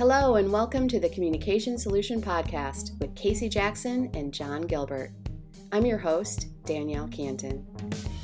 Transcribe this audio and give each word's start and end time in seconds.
Hello, 0.00 0.36
and 0.36 0.50
welcome 0.50 0.88
to 0.88 0.98
the 0.98 1.10
Communication 1.10 1.76
Solution 1.76 2.22
Podcast 2.22 2.98
with 3.00 3.14
Casey 3.14 3.50
Jackson 3.50 4.10
and 4.14 4.32
John 4.32 4.62
Gilbert. 4.62 5.10
I'm 5.72 5.84
your 5.84 5.98
host, 5.98 6.46
Danielle 6.64 7.08
Cantin. 7.08 7.66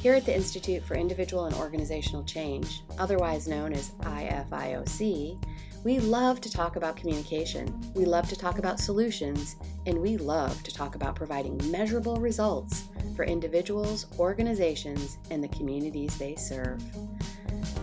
Here 0.00 0.14
at 0.14 0.24
the 0.24 0.34
Institute 0.34 0.82
for 0.84 0.94
Individual 0.94 1.44
and 1.44 1.54
Organizational 1.56 2.24
Change, 2.24 2.80
otherwise 2.98 3.46
known 3.46 3.74
as 3.74 3.90
IFIOC, 4.00 5.38
we 5.84 5.98
love 6.00 6.40
to 6.40 6.50
talk 6.50 6.76
about 6.76 6.96
communication, 6.96 7.78
we 7.94 8.06
love 8.06 8.26
to 8.30 8.36
talk 8.36 8.58
about 8.58 8.80
solutions, 8.80 9.56
and 9.84 10.00
we 10.00 10.16
love 10.16 10.62
to 10.62 10.72
talk 10.72 10.94
about 10.94 11.14
providing 11.14 11.60
measurable 11.70 12.16
results 12.16 12.84
for 13.14 13.26
individuals, 13.26 14.06
organizations, 14.18 15.18
and 15.30 15.44
the 15.44 15.48
communities 15.48 16.16
they 16.16 16.36
serve. 16.36 16.82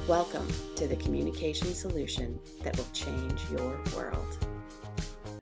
Welcome 0.08 0.46
to 0.76 0.86
the 0.86 0.98
communication 0.98 1.74
solution 1.74 2.38
that 2.62 2.76
will 2.76 2.88
change 2.92 3.50
your 3.50 3.80
world. 3.96 4.38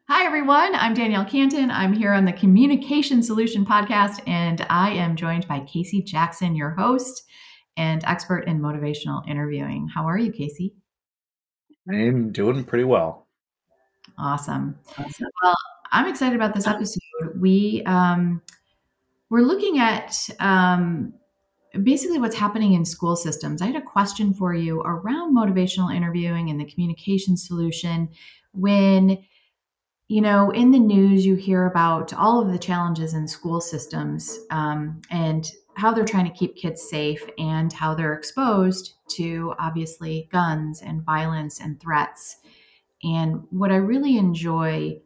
Hi, 0.08 0.24
everyone. 0.24 0.76
I'm 0.76 0.94
Danielle 0.94 1.26
Cantin. 1.26 1.72
I'm 1.72 1.94
here 1.94 2.14
on 2.14 2.26
the 2.26 2.34
Communication 2.34 3.24
Solution 3.24 3.66
Podcast, 3.66 4.22
and 4.28 4.64
I 4.70 4.92
am 4.92 5.16
joined 5.16 5.48
by 5.48 5.62
Casey 5.62 6.04
Jackson, 6.04 6.56
your 6.56 6.70
host 6.70 7.24
and 7.76 8.04
expert 8.06 8.42
in 8.42 8.60
motivational 8.60 9.28
interviewing. 9.28 9.88
How 9.88 10.06
are 10.08 10.20
you, 10.20 10.32
Casey? 10.32 10.76
I'm 11.92 12.32
doing 12.32 12.64
pretty 12.64 12.84
well. 12.84 13.28
Awesome. 14.20 14.78
awesome. 14.96 15.28
Well, 15.42 15.56
I'm 15.92 16.08
excited 16.08 16.36
about 16.36 16.54
this 16.54 16.68
episode. 16.68 17.00
We 17.36 17.82
um, 17.88 18.44
we're 19.32 19.42
looking 19.42 19.80
at 19.80 20.30
um, 20.40 21.16
basically 21.84 22.20
what's 22.20 22.36
happening 22.36 22.74
in 22.74 22.84
school 22.84 23.16
systems. 23.16 23.62
I 23.62 23.68
had 23.68 23.76
a 23.76 23.82
question 23.82 24.34
for 24.34 24.54
you 24.54 24.82
around 24.82 25.36
motivational 25.36 25.96
interviewing 25.96 26.50
and 26.50 26.60
the 26.60 26.66
communication 26.66 27.38
solution 27.38 28.10
when 28.54 29.18
you 30.10 30.20
know 30.20 30.52
in 30.52 30.72
the 30.72 30.80
news 30.80 31.26
you 31.26 31.36
hear 31.36 31.68
about 31.68 32.14
all 32.14 32.42
of 32.42 32.52
the 32.52 32.60
challenges 32.60 33.14
in 33.14 33.28
school 33.28 33.62
systems 33.62 34.40
um, 34.50 35.02
and 35.10 35.52
how 35.78 35.94
they're 35.94 36.04
trying 36.04 36.30
to 36.30 36.38
keep 36.38 36.58
kids 36.58 36.90
safe 36.90 37.24
and 37.38 37.72
how 37.72 37.96
they're 37.96 38.14
exposed 38.14 38.96
to 39.08 39.54
obviously 39.58 40.28
guns 40.30 40.82
and 40.82 41.02
violence 41.04 41.62
and 41.62 41.80
threats 41.80 42.40
and 43.04 43.42
what 43.52 43.72
i 43.72 43.78
really 43.78 44.18
enjoy 44.18 45.00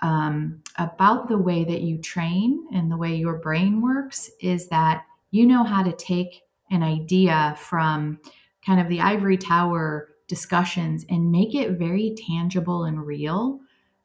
um, 0.00 0.62
about 0.78 1.28
the 1.28 1.38
way 1.38 1.64
that 1.64 1.80
you 1.80 1.98
train 1.98 2.68
and 2.72 2.90
the 2.90 2.96
way 2.96 3.16
your 3.16 3.38
brain 3.38 3.80
works 3.82 4.30
is 4.40 4.68
that 4.68 5.04
you 5.32 5.46
know 5.46 5.64
how 5.64 5.82
to 5.82 5.92
take 5.92 6.42
an 6.70 6.84
idea 6.84 7.56
from 7.58 8.20
kind 8.64 8.80
of 8.80 8.88
the 8.88 9.00
ivory 9.00 9.36
tower 9.36 10.10
discussions 10.28 11.04
and 11.10 11.32
make 11.32 11.54
it 11.54 11.72
very 11.72 12.14
tangible 12.28 12.84
and 12.84 13.04
real. 13.04 13.58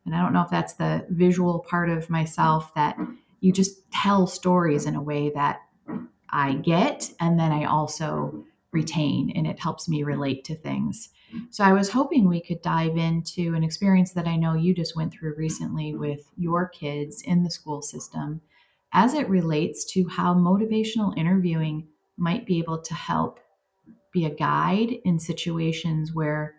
And 0.06 0.16
I 0.16 0.22
don't 0.22 0.34
know 0.34 0.42
if 0.42 0.50
that's 0.50 0.74
the 0.74 1.06
visual 1.10 1.60
part 1.60 1.90
of 1.90 2.10
myself 2.10 2.74
that 2.74 2.98
you 3.42 3.52
just 3.52 3.92
tell 3.92 4.26
stories 4.26 4.86
in 4.86 4.96
a 4.96 5.02
way 5.02 5.30
that 5.36 5.60
I 6.30 6.54
get 6.54 7.12
and 7.20 7.40
then 7.40 7.52
I 7.52 7.66
also 7.66 8.44
retain 8.72 9.32
and 9.36 9.46
it 9.46 9.60
helps 9.60 9.88
me 9.88 10.04
relate 10.04 10.44
to 10.46 10.56
things. 10.56 11.10
So 11.50 11.64
I 11.64 11.74
was 11.74 11.90
hoping 11.90 12.28
we 12.28 12.42
could 12.42 12.62
dive 12.62 12.96
into 12.96 13.54
an 13.54 13.64
experience 13.64 14.14
that 14.14 14.28
I 14.28 14.38
know 14.38 14.54
you 14.54 14.74
just 14.74 14.96
went 14.96 15.14
through 15.14 15.36
recently 15.36 15.94
with 15.94 16.32
your 16.38 16.70
kids 16.70 17.22
in 17.22 17.44
the 17.44 17.52
school 17.52 17.82
system 17.82 18.42
as 18.98 19.14
it 19.14 19.30
relates 19.30 19.86
to 19.86 20.08
how 20.08 20.34
motivational 20.34 21.16
interviewing 21.16 21.88
might 22.18 22.48
be 22.48 22.58
able 22.58 22.82
to 22.82 22.96
help 22.96 23.40
be 24.12 24.26
a 24.26 24.30
guide 24.34 24.90
in 25.06 25.20
situations 25.20 26.16
where 26.16 26.56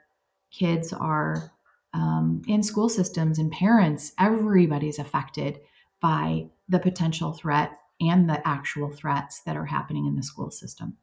kids 0.53 0.93
are 0.93 1.51
um, 1.95 2.41
in 2.47 2.63
school 2.63 2.89
systems 2.89 3.41
and 3.41 3.51
parents, 3.51 4.13
everybody's 4.21 5.01
affected 5.01 5.59
by 6.01 6.47
the 6.69 6.79
potential 6.79 7.33
threat 7.33 7.73
and 8.01 8.31
the 8.31 8.47
actual 8.47 8.89
threats 8.89 9.43
that 9.45 9.57
are 9.57 9.67
happening 9.67 10.07
in 10.07 10.15
the 10.15 10.23
school 10.23 10.53
system. 10.53 10.97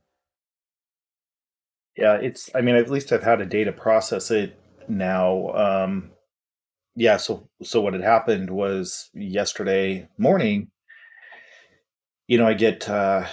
Yeah, 1.97 2.15
it's, 2.15 2.49
I 2.55 2.61
mean, 2.61 2.75
at 2.75 2.89
least 2.89 3.11
I've 3.11 3.23
had 3.23 3.41
a 3.41 3.45
day 3.45 3.65
to 3.65 3.73
process 3.73 4.31
it 4.31 4.57
now. 4.87 5.49
Um, 5.49 6.11
yeah, 6.95 7.17
so, 7.17 7.49
so 7.61 7.81
what 7.81 7.91
had 7.91 8.03
happened 8.03 8.49
was 8.49 9.09
yesterday 9.13 10.07
morning, 10.17 10.71
you 12.27 12.37
know, 12.37 12.47
I 12.47 12.53
get 12.53 12.89
uh, 12.89 13.25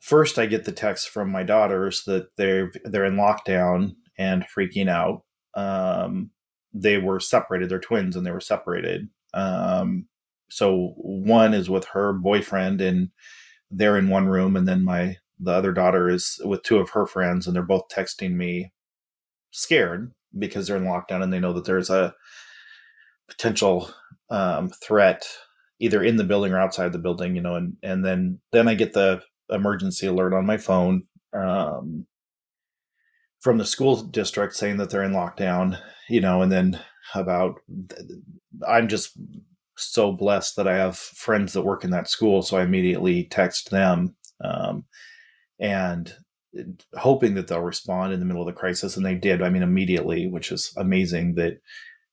first 0.00 0.38
I 0.38 0.46
get 0.46 0.64
the 0.64 0.72
text 0.72 1.08
from 1.08 1.30
my 1.30 1.42
daughters 1.42 2.04
that 2.04 2.28
they're 2.36 2.72
they're 2.84 3.04
in 3.04 3.16
lockdown 3.16 3.96
and 4.18 4.44
freaking 4.44 4.88
out. 4.88 5.22
Um, 5.54 6.30
they 6.72 6.98
were 6.98 7.20
separated; 7.20 7.68
they're 7.68 7.80
twins, 7.80 8.16
and 8.16 8.26
they 8.26 8.30
were 8.30 8.40
separated. 8.40 9.08
Um, 9.34 10.06
so 10.50 10.94
one 10.96 11.54
is 11.54 11.70
with 11.70 11.84
her 11.86 12.12
boyfriend, 12.12 12.80
and 12.80 13.10
they're 13.70 13.98
in 13.98 14.08
one 14.08 14.28
room, 14.28 14.56
and 14.56 14.68
then 14.68 14.84
my 14.84 15.16
the 15.40 15.52
other 15.52 15.72
daughter 15.72 16.08
is 16.08 16.40
with 16.44 16.62
two 16.62 16.78
of 16.78 16.90
her 16.90 17.06
friends, 17.06 17.46
and 17.46 17.54
they're 17.54 17.62
both 17.62 17.88
texting 17.88 18.34
me 18.34 18.72
scared 19.50 20.12
because 20.38 20.66
they're 20.66 20.76
in 20.76 20.84
lockdown 20.84 21.22
and 21.22 21.32
they 21.32 21.40
know 21.40 21.52
that 21.54 21.64
there's 21.64 21.90
a 21.90 22.14
potential 23.28 23.90
um, 24.30 24.68
threat 24.68 25.26
either 25.80 26.02
in 26.02 26.16
the 26.16 26.24
building 26.24 26.52
or 26.52 26.58
outside 26.58 26.92
the 26.92 26.98
building, 26.98 27.36
you 27.36 27.42
know, 27.42 27.56
and 27.56 27.76
and 27.82 28.04
then 28.04 28.40
then 28.52 28.68
I 28.68 28.74
get 28.74 28.92
the 28.92 29.22
emergency 29.50 30.06
alert 30.06 30.34
on 30.34 30.46
my 30.46 30.56
phone 30.56 31.04
um, 31.32 32.06
from 33.40 33.58
the 33.58 33.64
school 33.64 34.02
district 34.02 34.54
saying 34.54 34.78
that 34.78 34.90
they're 34.90 35.02
in 35.02 35.12
lockdown, 35.12 35.78
you 36.08 36.20
know, 36.20 36.42
and 36.42 36.50
then 36.52 36.80
about 37.14 37.60
I'm 38.66 38.88
just 38.88 39.18
so 39.76 40.12
blessed 40.12 40.56
that 40.56 40.66
I 40.66 40.76
have 40.76 40.96
friends 40.96 41.52
that 41.52 41.62
work 41.62 41.84
in 41.84 41.90
that 41.90 42.08
school, 42.08 42.42
so 42.42 42.56
I 42.56 42.62
immediately 42.62 43.24
text 43.24 43.70
them 43.70 44.16
um, 44.44 44.84
and 45.60 46.12
hoping 46.94 47.34
that 47.34 47.46
they'll 47.46 47.60
respond 47.60 48.12
in 48.12 48.20
the 48.20 48.26
middle 48.26 48.42
of 48.42 48.46
the 48.46 48.58
crisis, 48.58 48.96
and 48.96 49.06
they 49.06 49.14
did. 49.14 49.42
I 49.42 49.50
mean, 49.50 49.62
immediately, 49.62 50.26
which 50.26 50.50
is 50.50 50.72
amazing 50.76 51.34
that 51.36 51.58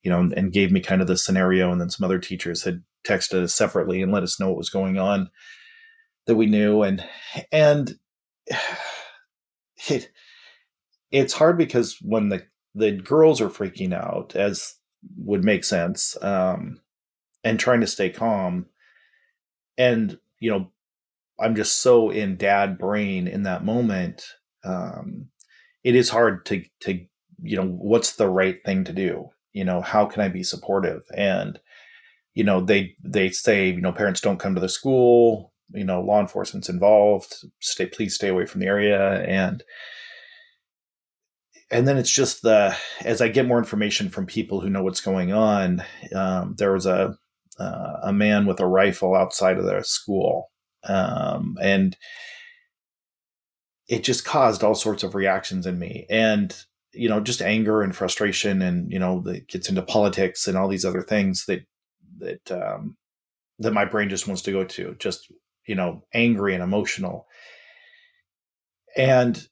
you 0.03 0.11
know, 0.11 0.29
and 0.37 0.53
gave 0.53 0.71
me 0.71 0.79
kind 0.81 1.01
of 1.01 1.07
the 1.07 1.17
scenario, 1.17 1.71
and 1.71 1.81
then 1.81 1.89
some 1.89 2.05
other 2.05 2.19
teachers 2.19 2.63
had 2.63 2.83
texted 3.05 3.43
us 3.43 3.55
separately 3.55 4.01
and 4.01 4.11
let 4.11 4.23
us 4.23 4.39
know 4.39 4.49
what 4.49 4.57
was 4.57 4.69
going 4.69 4.97
on 4.97 5.29
that 6.27 6.35
we 6.35 6.45
knew. 6.45 6.83
And 6.83 7.03
and 7.51 7.95
it 9.89 10.09
it's 11.11 11.33
hard 11.33 11.57
because 11.57 11.97
when 12.01 12.29
the 12.29 12.43
the 12.73 12.91
girls 12.91 13.39
are 13.41 13.49
freaking 13.49 13.93
out 13.93 14.35
as 14.35 14.75
would 15.17 15.43
make 15.43 15.63
sense 15.63 16.17
um 16.23 16.81
and 17.43 17.59
trying 17.59 17.79
to 17.79 17.88
stay 17.88 18.09
calm 18.09 18.66
and 19.77 20.17
you 20.39 20.49
know 20.49 20.72
i'm 21.39 21.55
just 21.55 21.81
so 21.81 22.09
in 22.09 22.37
dad 22.37 22.77
brain 22.77 23.27
in 23.27 23.43
that 23.43 23.63
moment 23.63 24.25
um 24.63 25.27
it 25.83 25.95
is 25.95 26.09
hard 26.09 26.45
to 26.45 26.63
to 26.81 27.05
you 27.41 27.55
know 27.55 27.67
what's 27.67 28.16
the 28.16 28.27
right 28.27 28.57
thing 28.66 28.83
to 28.83 28.93
do? 28.93 29.29
You 29.53 29.63
know 29.63 29.81
how 29.81 30.05
can 30.05 30.22
i 30.22 30.27
be 30.27 30.43
supportive? 30.43 31.03
And 31.16 31.59
you 32.35 32.44
know 32.44 32.62
they 32.62 32.96
they 33.03 33.29
say 33.29 33.69
you 33.69 33.81
know 33.81 33.91
parents 33.91 34.22
don't 34.22 34.40
come 34.40 34.53
to 34.53 34.62
the 34.62 34.69
school 34.69 35.51
you 35.73 35.84
know 35.84 36.01
law 36.01 36.22
enforcement's 36.22 36.69
involved 36.69 37.44
stay 37.59 37.88
please 37.88 38.13
stay 38.13 38.28
away 38.28 38.46
from 38.46 38.62
the 38.62 38.68
area. 38.68 39.23
And 39.23 39.63
and 41.72 41.88
then 41.88 41.97
it's 41.97 42.12
just 42.12 42.44
the 42.44 42.78
as 43.01 43.22
i 43.22 43.28
get 43.28 43.47
more 43.47 43.57
information 43.57 44.09
from 44.09 44.28
people 44.28 44.62
who 44.62 44.69
know 44.69 44.84
what's 44.84 45.01
going 45.01 45.34
on 45.34 45.84
um, 46.13 46.53
there 46.59 46.73
was 46.73 46.85
a 46.85 47.18
uh, 47.57 47.94
a 48.03 48.13
man 48.13 48.46
with 48.46 48.59
a 48.59 48.67
rifle 48.67 49.16
outside 49.16 49.57
of 49.57 49.66
the 49.66 49.81
school 49.81 50.52
um, 50.84 51.57
and 51.62 51.97
it 53.88 54.03
just 54.03 54.25
caused 54.25 54.63
all 54.63 54.75
sorts 54.75 55.03
of 55.03 55.16
reactions 55.16 55.66
in 55.66 55.79
me. 55.79 56.06
And 56.09 56.56
you 56.94 57.09
know 57.09 57.19
just 57.19 57.41
anger 57.41 57.81
and 57.81 57.94
frustration 57.94 58.62
and 58.62 58.90
you 58.90 58.97
know 58.97 59.19
that 59.23 59.50
gets 59.50 59.67
into 59.67 59.81
politics 59.81 60.47
and 60.47 60.58
all 60.58 60.70
these 60.70 60.85
other 60.85 61.02
things 61.02 61.46
that 61.46 61.66
that 62.20 62.52
um, 62.52 62.97
that 63.59 63.73
my 63.73 63.85
brain 63.85 64.09
just 64.09 64.28
wants 64.28 64.41
to 64.44 64.52
go 64.52 64.64
to, 64.64 64.96
just 65.00 65.32
you 65.66 65.76
know, 65.76 66.03
angry 66.14 66.53
and 66.53 66.64
emotional. 66.64 67.28
And 68.97 69.47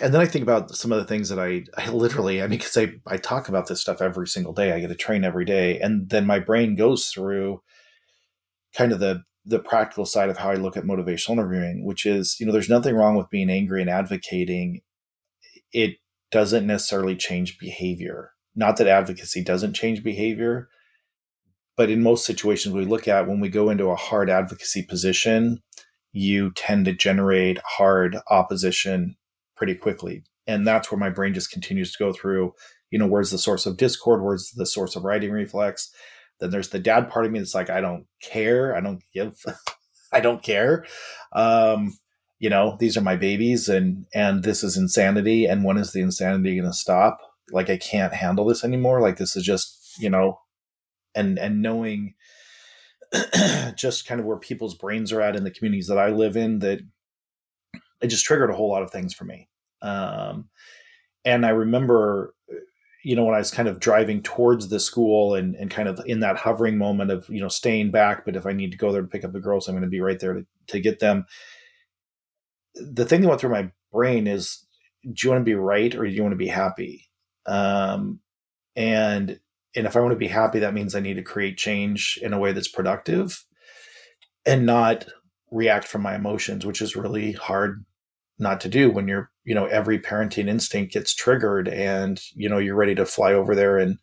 and 0.00 0.14
then 0.14 0.20
I 0.20 0.26
think 0.26 0.44
about 0.44 0.70
some 0.70 0.92
of 0.92 0.98
the 0.98 1.04
things 1.04 1.28
that 1.28 1.40
I, 1.40 1.64
I 1.76 1.90
literally, 1.90 2.40
I 2.40 2.46
mean, 2.46 2.58
because 2.58 2.76
I, 2.76 2.92
I 3.06 3.16
talk 3.16 3.48
about 3.48 3.66
this 3.66 3.80
stuff 3.80 4.00
every 4.00 4.28
single 4.28 4.52
day. 4.52 4.72
I 4.72 4.80
get 4.80 4.88
to 4.88 4.94
train 4.94 5.24
every 5.24 5.44
day. 5.44 5.80
And 5.80 6.08
then 6.08 6.24
my 6.24 6.38
brain 6.38 6.76
goes 6.76 7.08
through 7.08 7.62
kind 8.74 8.92
of 8.92 9.00
the, 9.00 9.24
the 9.44 9.58
practical 9.58 10.06
side 10.06 10.28
of 10.28 10.38
how 10.38 10.50
I 10.50 10.54
look 10.54 10.76
at 10.76 10.84
motivational 10.84 11.32
interviewing, 11.32 11.84
which 11.84 12.06
is, 12.06 12.36
you 12.38 12.46
know, 12.46 12.52
there's 12.52 12.68
nothing 12.68 12.94
wrong 12.94 13.16
with 13.16 13.30
being 13.30 13.50
angry 13.50 13.80
and 13.80 13.90
advocating. 13.90 14.82
It 15.72 15.96
doesn't 16.30 16.66
necessarily 16.66 17.16
change 17.16 17.58
behavior. 17.58 18.30
Not 18.54 18.76
that 18.76 18.86
advocacy 18.86 19.42
doesn't 19.42 19.74
change 19.74 20.04
behavior, 20.04 20.68
but 21.76 21.90
in 21.90 22.02
most 22.02 22.24
situations 22.24 22.74
we 22.74 22.84
look 22.84 23.06
at 23.06 23.28
when 23.28 23.40
we 23.40 23.48
go 23.48 23.70
into 23.70 23.90
a 23.90 23.96
hard 23.96 24.30
advocacy 24.30 24.82
position, 24.82 25.62
you 26.12 26.50
tend 26.52 26.86
to 26.86 26.92
generate 26.92 27.58
hard 27.76 28.16
opposition 28.30 29.16
pretty 29.56 29.74
quickly. 29.74 30.24
And 30.46 30.66
that's 30.66 30.90
where 30.90 30.98
my 30.98 31.10
brain 31.10 31.34
just 31.34 31.50
continues 31.50 31.92
to 31.92 31.98
go 31.98 32.12
through, 32.12 32.54
you 32.90 32.98
know, 32.98 33.06
where's 33.06 33.30
the 33.30 33.38
source 33.38 33.66
of 33.66 33.76
discord? 33.76 34.22
Where's 34.22 34.50
the 34.56 34.64
source 34.64 34.96
of 34.96 35.04
righting 35.04 35.32
reflex? 35.32 35.90
Then 36.40 36.50
there's 36.50 36.70
the 36.70 36.78
dad 36.78 37.10
part 37.10 37.26
of 37.26 37.32
me 37.32 37.38
that's 37.38 37.54
like, 37.54 37.68
I 37.68 37.80
don't 37.80 38.06
care. 38.22 38.74
I 38.74 38.80
don't 38.80 39.02
give, 39.12 39.36
I 40.12 40.20
don't 40.20 40.42
care. 40.42 40.86
Um, 41.32 41.98
you 42.38 42.48
know, 42.48 42.76
these 42.78 42.96
are 42.96 43.02
my 43.02 43.16
babies 43.16 43.68
and, 43.68 44.06
and 44.14 44.42
this 44.42 44.62
is 44.62 44.76
insanity. 44.76 45.46
And 45.46 45.64
when 45.64 45.78
is 45.78 45.92
the 45.92 46.00
insanity 46.00 46.56
going 46.56 46.70
to 46.70 46.76
stop? 46.76 47.18
Like, 47.50 47.70
I 47.70 47.76
can't 47.76 48.12
handle 48.12 48.46
this 48.46 48.64
anymore. 48.64 49.00
Like, 49.00 49.16
this 49.16 49.36
is 49.36 49.44
just, 49.44 49.96
you 49.98 50.10
know, 50.10 50.38
and, 51.16 51.38
and 51.38 51.62
knowing 51.62 52.14
just 53.76 54.06
kind 54.06 54.20
of 54.20 54.26
where 54.26 54.36
people's 54.36 54.74
brains 54.74 55.12
are 55.12 55.20
at 55.20 55.36
in 55.36 55.44
the 55.44 55.50
communities 55.50 55.88
that 55.88 55.98
I 55.98 56.10
live 56.10 56.36
in 56.36 56.60
that 56.60 56.80
it 58.00 58.08
just 58.08 58.24
triggered 58.24 58.50
a 58.50 58.54
whole 58.54 58.70
lot 58.70 58.82
of 58.82 58.90
things 58.90 59.14
for 59.14 59.24
me. 59.24 59.48
Um, 59.82 60.48
and 61.24 61.46
I 61.46 61.50
remember 61.50 62.34
you 63.06 63.14
know, 63.14 63.24
when 63.24 63.36
I 63.36 63.38
was 63.38 63.52
kind 63.52 63.68
of 63.68 63.78
driving 63.78 64.20
towards 64.20 64.68
the 64.68 64.80
school 64.80 65.36
and, 65.36 65.54
and 65.54 65.70
kind 65.70 65.88
of 65.88 66.00
in 66.06 66.18
that 66.20 66.38
hovering 66.38 66.76
moment 66.76 67.12
of, 67.12 67.28
you 67.28 67.40
know, 67.40 67.46
staying 67.46 67.92
back, 67.92 68.24
but 68.24 68.34
if 68.34 68.46
I 68.46 68.52
need 68.52 68.72
to 68.72 68.76
go 68.76 68.90
there 68.90 69.02
to 69.02 69.06
pick 69.06 69.22
up 69.22 69.32
the 69.32 69.38
girls, 69.38 69.68
I'm 69.68 69.76
going 69.76 69.84
to 69.84 69.88
be 69.88 70.00
right 70.00 70.18
there 70.18 70.34
to, 70.34 70.46
to 70.66 70.80
get 70.80 70.98
them. 70.98 71.24
The 72.74 73.04
thing 73.04 73.20
that 73.20 73.28
went 73.28 73.40
through 73.40 73.50
my 73.50 73.70
brain 73.92 74.26
is, 74.26 74.66
do 75.04 75.14
you 75.22 75.30
want 75.30 75.42
to 75.42 75.44
be 75.44 75.54
right 75.54 75.94
or 75.94 76.04
do 76.04 76.10
you 76.10 76.20
want 76.20 76.32
to 76.32 76.36
be 76.36 76.48
happy? 76.48 77.08
Um, 77.46 78.18
and, 78.74 79.38
and 79.76 79.86
if 79.86 79.94
I 79.94 80.00
want 80.00 80.12
to 80.12 80.18
be 80.18 80.28
happy, 80.28 80.58
that 80.60 80.74
means 80.74 80.94
I 80.94 81.00
need 81.00 81.16
to 81.16 81.22
create 81.22 81.58
change 81.58 82.18
in 82.22 82.32
a 82.32 82.38
way 82.38 82.52
that's 82.52 82.68
productive 82.68 83.44
and 84.46 84.64
not 84.64 85.06
react 85.50 85.86
from 85.86 86.02
my 86.02 86.14
emotions, 86.14 86.64
which 86.64 86.80
is 86.80 86.96
really 86.96 87.32
hard 87.32 87.84
not 88.38 88.60
to 88.60 88.68
do 88.68 88.90
when 88.90 89.08
you're 89.08 89.30
you 89.44 89.54
know 89.54 89.66
every 89.66 89.98
parenting 89.98 90.48
instinct 90.48 90.92
gets 90.92 91.14
triggered 91.14 91.68
and 91.68 92.20
you 92.34 92.48
know 92.48 92.58
you're 92.58 92.74
ready 92.74 92.94
to 92.94 93.06
fly 93.06 93.32
over 93.32 93.54
there 93.54 93.78
and 93.78 93.98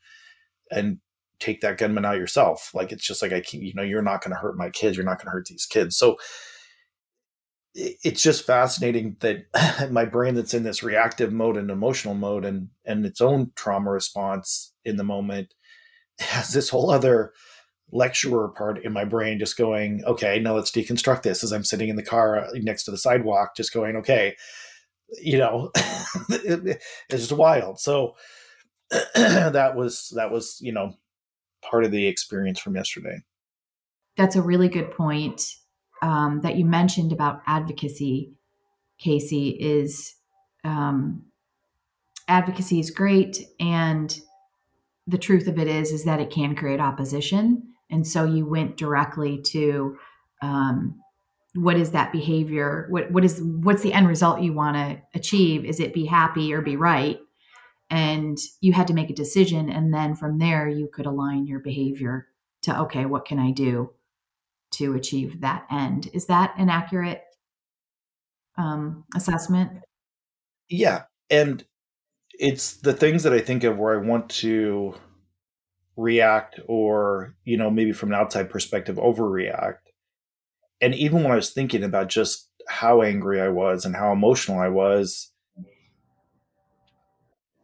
and 0.72 0.98
take 1.40 1.62
that 1.62 1.78
gunman 1.78 2.06
out 2.06 2.18
yourself. 2.18 2.72
Like 2.74 2.92
it's 2.92 3.06
just 3.06 3.22
like 3.22 3.34
i 3.34 3.42
can 3.42 3.62
you 3.62 3.74
know 3.76 3.84
you're 3.84 4.02
not 4.02 4.24
going 4.24 4.32
to 4.32 4.40
hurt 4.40 4.58
my 4.58 4.70
kids 4.70 4.96
you're 4.96 5.06
not 5.06 5.18
going 5.18 5.28
to 5.28 5.32
hurt 5.32 5.46
these 5.46 5.66
kids. 5.66 5.98
So 5.98 6.18
it's 7.76 8.22
just 8.22 8.46
fascinating 8.46 9.18
that 9.22 9.90
my 9.92 10.06
brain 10.06 10.36
that's 10.36 10.54
in 10.54 10.64
this 10.64 10.84
reactive 10.84 11.34
mode 11.34 11.58
and 11.58 11.72
emotional 11.72 12.14
mode 12.14 12.46
and 12.46 12.70
and 12.86 13.06
its 13.06 13.22
own 13.22 13.52
trauma 13.56 13.92
response 13.92 14.74
in 14.86 14.98
the 14.98 15.04
moment 15.04 15.54
has 16.20 16.54
this 16.54 16.70
whole 16.70 16.92
other 16.92 17.34
lecturer 17.92 18.50
part 18.50 18.84
in 18.84 18.92
my 18.92 19.06
brain 19.06 19.40
just 19.40 19.58
going, 19.58 20.04
okay, 20.06 20.40
now 20.40 20.56
let's 20.56 20.72
deconstruct 20.72 21.22
this 21.24 21.44
as 21.44 21.52
I'm 21.52 21.64
sitting 21.64 21.90
in 21.90 21.96
the 21.96 22.04
car 22.04 22.40
uh, 22.40 22.50
next 22.56 22.84
to 22.86 22.92
the 22.92 22.98
sidewalk, 22.98 23.56
just 23.56 23.74
going, 23.74 23.96
okay, 23.98 24.36
you 25.22 25.38
know, 25.38 25.72
it's 26.30 26.80
just 27.10 27.32
wild. 27.32 27.80
So 27.80 28.16
that 28.90 29.76
was, 29.76 30.12
that 30.16 30.32
was, 30.32 30.58
you 30.60 30.72
know, 30.72 30.96
part 31.62 31.84
of 31.84 31.92
the 31.92 32.08
experience 32.08 32.60
from 32.60 32.76
yesterday. 32.76 33.22
That's 34.18 34.36
a 34.36 34.42
really 34.42 34.70
good 34.70 34.92
point 34.92 35.44
um, 36.02 36.42
that 36.42 36.56
you 36.56 36.66
mentioned 36.66 37.12
about 37.12 37.42
advocacy, 37.48 38.34
Casey, 39.00 39.50
is 39.50 40.16
um, 40.64 41.24
advocacy 42.28 42.80
is 42.80 42.92
great. 42.92 43.40
And 43.60 44.20
the 45.08 45.18
truth 45.18 45.48
of 45.48 45.60
it 45.60 45.68
is, 45.68 45.92
is 45.92 46.06
that 46.06 46.20
it 46.20 46.30
can 46.30 46.56
create 46.56 46.80
opposition. 46.80 47.74
And 47.90 48.08
so 48.08 48.26
you 48.26 48.46
went 48.46 48.78
directly 48.78 49.42
to 49.48 49.98
um, 50.42 51.00
what 51.56 51.78
is 51.78 51.92
that 51.92 52.12
behavior? 52.12 52.88
What 52.90 53.12
what 53.12 53.24
is 53.24 53.42
what's 53.42 53.84
the 53.84 53.94
end 53.94 54.08
result 54.08 54.42
you 54.42 54.54
want 54.54 54.76
to 54.76 55.02
achieve? 55.14 55.66
Is 55.66 55.80
it 55.80 55.94
be 55.94 56.06
happy 56.06 56.54
or 56.54 56.62
be 56.62 56.76
right? 56.76 57.20
And 57.90 58.38
you 58.60 58.74
had 58.74 58.88
to 58.88 58.94
make 58.94 59.10
a 59.10 59.16
decision 59.16 59.70
and 59.70 59.94
then 59.94 60.16
from 60.16 60.40
there 60.40 60.68
you 60.68 60.90
could 60.92 61.06
align 61.06 61.46
your 61.46 61.60
behavior 61.60 62.28
to 62.64 62.80
okay 62.80 63.06
what 63.06 63.26
can 63.26 63.38
i 63.40 63.52
do 63.52 63.92
to 64.72 64.96
achieve 64.96 65.42
that 65.42 65.68
end? 65.70 66.10
Is 66.14 66.26
that 66.26 66.56
an 66.58 66.70
accurate 66.70 67.22
um, 68.58 69.04
assessment? 69.16 69.72
Yeah 70.70 71.04
and 71.30 71.64
it's 72.44 72.74
the 72.74 72.94
things 72.94 73.24
that 73.24 73.34
i 73.34 73.40
think 73.40 73.64
of 73.64 73.78
where 73.78 73.96
i 73.96 74.06
want 74.06 74.30
to 74.30 74.94
react 75.96 76.60
or 76.68 77.36
you 77.46 77.56
know 77.56 77.72
maybe 77.72 77.94
from 77.94 78.10
an 78.10 78.20
outside 78.20 78.50
perspective 78.50 78.98
overreact. 78.98 79.78
And 80.82 80.94
even 80.94 81.24
when 81.24 81.32
i 81.32 81.36
was 81.36 81.52
thinking 81.52 81.84
about 81.84 82.10
just 82.10 82.50
how 82.68 83.02
angry 83.02 83.40
i 83.40 83.48
was 83.48 83.86
and 83.86 83.96
how 83.96 84.12
emotional 84.12 84.60
i 84.60 84.68
was 84.68 85.32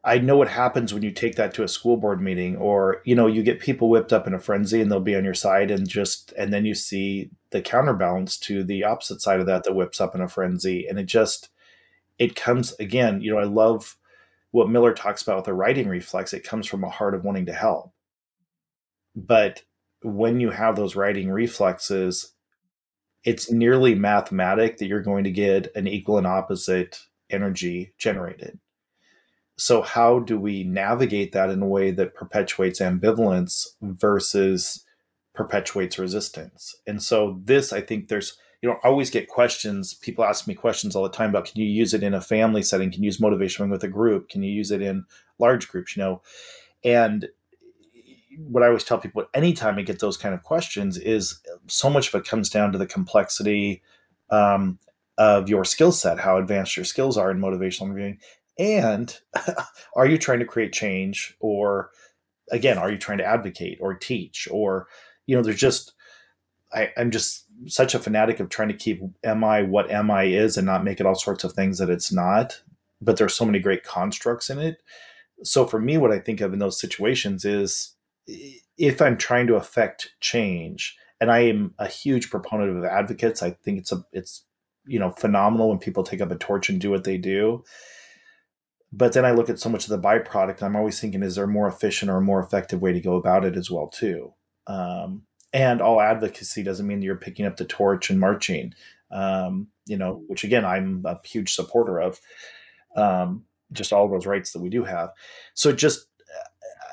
i 0.03 0.17
know 0.17 0.37
what 0.37 0.47
happens 0.47 0.93
when 0.93 1.03
you 1.03 1.11
take 1.11 1.35
that 1.35 1.53
to 1.53 1.63
a 1.63 1.67
school 1.67 1.97
board 1.97 2.21
meeting 2.21 2.55
or 2.55 3.01
you 3.03 3.15
know 3.15 3.27
you 3.27 3.43
get 3.43 3.59
people 3.59 3.89
whipped 3.89 4.13
up 4.13 4.27
in 4.27 4.33
a 4.33 4.39
frenzy 4.39 4.79
and 4.79 4.89
they'll 4.89 5.01
be 5.01 5.15
on 5.15 5.25
your 5.25 5.33
side 5.33 5.71
and 5.71 5.89
just 5.89 6.31
and 6.37 6.53
then 6.53 6.63
you 6.63 6.73
see 6.73 7.29
the 7.49 7.61
counterbalance 7.61 8.37
to 8.37 8.63
the 8.63 8.83
opposite 8.85 9.21
side 9.21 9.41
of 9.41 9.45
that 9.45 9.63
that 9.63 9.73
whips 9.73 9.99
up 9.99 10.13
in 10.13 10.21
a 10.21 10.27
frenzy. 10.27 10.85
And 10.87 10.99
it 10.99 11.07
just 11.07 11.49
it 12.19 12.35
comes 12.35 12.73
again 12.79 13.21
you 13.21 13.31
know 13.31 13.39
i 13.39 13.43
love 13.43 13.97
what 14.51 14.69
miller 14.69 14.93
talks 14.93 15.21
about 15.21 15.37
with 15.37 15.45
the 15.45 15.53
righting 15.53 15.87
reflex 15.87 16.33
it 16.33 16.43
comes 16.43 16.67
from 16.67 16.83
a 16.83 16.89
heart 16.89 17.13
of 17.13 17.23
wanting 17.23 17.45
to 17.45 17.53
help 17.53 17.93
but 19.15 19.63
when 20.01 20.39
you 20.39 20.51
have 20.51 20.75
those 20.75 20.95
righting 20.95 21.29
reflexes, 21.29 22.33
it's 23.23 23.51
nearly 23.51 23.95
mathematic 23.95 24.77
that 24.77 24.87
you're 24.87 25.01
going 25.01 25.25
to 25.25 25.31
get 25.31 25.71
an 25.75 25.87
equal 25.87 26.17
and 26.17 26.27
opposite 26.27 26.99
energy 27.29 27.93
generated. 27.97 28.59
So, 29.57 29.81
how 29.81 30.19
do 30.19 30.39
we 30.39 30.63
navigate 30.63 31.33
that 31.33 31.49
in 31.49 31.61
a 31.61 31.67
way 31.67 31.91
that 31.91 32.15
perpetuates 32.15 32.79
ambivalence 32.79 33.67
versus 33.81 34.85
perpetuates 35.35 35.99
resistance? 35.99 36.75
And 36.87 37.03
so, 37.03 37.41
this, 37.43 37.73
I 37.73 37.81
think 37.81 38.07
there's, 38.07 38.37
you 38.61 38.69
know, 38.69 38.77
I 38.83 38.89
always 38.89 39.09
get 39.09 39.29
questions. 39.29 39.93
People 39.93 40.25
ask 40.25 40.47
me 40.47 40.53
questions 40.53 40.95
all 40.95 41.03
the 41.03 41.09
time 41.09 41.29
about 41.29 41.45
can 41.45 41.61
you 41.61 41.67
use 41.67 41.93
it 41.93 42.03
in 42.03 42.13
a 42.13 42.21
family 42.21 42.61
setting? 42.61 42.91
Can 42.91 43.03
you 43.03 43.07
use 43.07 43.19
motivation 43.19 43.69
with 43.69 43.83
a 43.83 43.87
group? 43.87 44.29
Can 44.29 44.43
you 44.43 44.51
use 44.51 44.71
it 44.71 44.81
in 44.81 45.05
large 45.37 45.69
groups? 45.69 45.95
You 45.95 46.03
know, 46.03 46.21
and 46.83 47.29
what 48.37 48.63
I 48.63 48.67
always 48.67 48.83
tell 48.83 48.97
people 48.97 49.25
anytime 49.33 49.77
I 49.77 49.81
get 49.81 49.99
those 49.99 50.17
kind 50.17 50.33
of 50.33 50.43
questions 50.43 50.97
is 50.97 51.41
so 51.67 51.89
much 51.89 52.09
of 52.09 52.15
it 52.15 52.27
comes 52.27 52.49
down 52.49 52.71
to 52.71 52.77
the 52.77 52.85
complexity 52.85 53.81
um, 54.29 54.79
of 55.17 55.49
your 55.49 55.65
skill 55.65 55.91
set, 55.91 56.19
how 56.19 56.37
advanced 56.37 56.77
your 56.77 56.85
skills 56.85 57.17
are 57.17 57.31
in 57.31 57.39
motivational 57.39 57.83
interviewing, 57.87 58.19
and 58.57 59.17
are 59.95 60.07
you 60.07 60.17
trying 60.17 60.39
to 60.39 60.45
create 60.45 60.73
change, 60.73 61.35
or 61.39 61.91
again, 62.51 62.77
are 62.77 62.91
you 62.91 62.97
trying 62.97 63.17
to 63.17 63.25
advocate 63.25 63.77
or 63.81 63.93
teach, 63.93 64.47
or 64.51 64.87
you 65.25 65.35
know, 65.35 65.43
there's 65.43 65.59
just 65.59 65.93
I, 66.71 66.91
I'm 66.97 67.11
just 67.11 67.45
such 67.67 67.93
a 67.93 67.99
fanatic 67.99 68.39
of 68.39 68.49
trying 68.49 68.69
to 68.69 68.73
keep 68.73 69.01
MI 69.23 69.63
what 69.63 69.89
MI 69.89 70.33
is 70.33 70.57
and 70.57 70.65
not 70.65 70.83
make 70.83 70.99
it 70.99 71.05
all 71.05 71.15
sorts 71.15 71.43
of 71.43 71.53
things 71.53 71.77
that 71.77 71.89
it's 71.89 72.11
not. 72.11 72.61
But 73.01 73.17
there's 73.17 73.33
so 73.33 73.45
many 73.45 73.59
great 73.59 73.83
constructs 73.83 74.49
in 74.49 74.59
it. 74.59 74.81
So 75.43 75.65
for 75.65 75.79
me, 75.79 75.97
what 75.97 76.11
I 76.11 76.19
think 76.19 76.41
of 76.41 76.53
in 76.53 76.59
those 76.59 76.79
situations 76.79 77.45
is 77.45 77.95
if 78.77 79.01
I'm 79.01 79.17
trying 79.17 79.47
to 79.47 79.55
affect 79.55 80.13
change, 80.19 80.97
and 81.21 81.31
I 81.31 81.39
am 81.39 81.73
a 81.79 81.87
huge 81.87 82.29
proponent 82.29 82.77
of 82.77 82.83
advocates, 82.83 83.43
I 83.43 83.51
think 83.51 83.79
it's 83.79 83.91
a 83.91 84.05
it's 84.11 84.45
you 84.85 84.99
know 84.99 85.11
phenomenal 85.11 85.69
when 85.69 85.79
people 85.79 86.03
take 86.03 86.21
up 86.21 86.31
a 86.31 86.35
torch 86.35 86.69
and 86.69 86.79
do 86.79 86.89
what 86.89 87.03
they 87.03 87.17
do. 87.17 87.63
But 88.91 89.13
then 89.13 89.25
I 89.25 89.31
look 89.31 89.49
at 89.49 89.59
so 89.59 89.69
much 89.69 89.83
of 89.83 89.89
the 89.89 89.99
byproduct. 89.99 90.63
I'm 90.63 90.75
always 90.75 90.99
thinking, 90.99 91.21
is 91.21 91.35
there 91.35 91.43
a 91.43 91.47
more 91.47 91.67
efficient 91.67 92.09
or 92.09 92.17
a 92.17 92.21
more 92.21 92.39
effective 92.39 92.81
way 92.81 92.91
to 92.91 92.99
go 92.99 93.15
about 93.15 93.45
it 93.45 93.55
as 93.55 93.69
well 93.69 93.87
too? 93.87 94.33
Um, 94.65 95.23
and 95.53 95.81
all 95.81 96.01
advocacy 96.01 96.63
doesn't 96.63 96.87
mean 96.87 97.01
you're 97.01 97.15
picking 97.15 97.45
up 97.45 97.57
the 97.57 97.65
torch 97.65 98.09
and 98.09 98.19
marching. 98.19 98.73
Um, 99.11 99.67
you 99.87 99.97
know, 99.97 100.23
which 100.27 100.43
again 100.43 100.65
I'm 100.65 101.03
a 101.05 101.19
huge 101.25 101.53
supporter 101.53 101.99
of. 101.99 102.19
Um, 102.95 103.45
just 103.71 103.93
all 103.93 104.09
those 104.09 104.25
rights 104.25 104.51
that 104.53 104.61
we 104.61 104.69
do 104.69 104.83
have. 104.83 105.11
So 105.53 105.71
just 105.71 106.07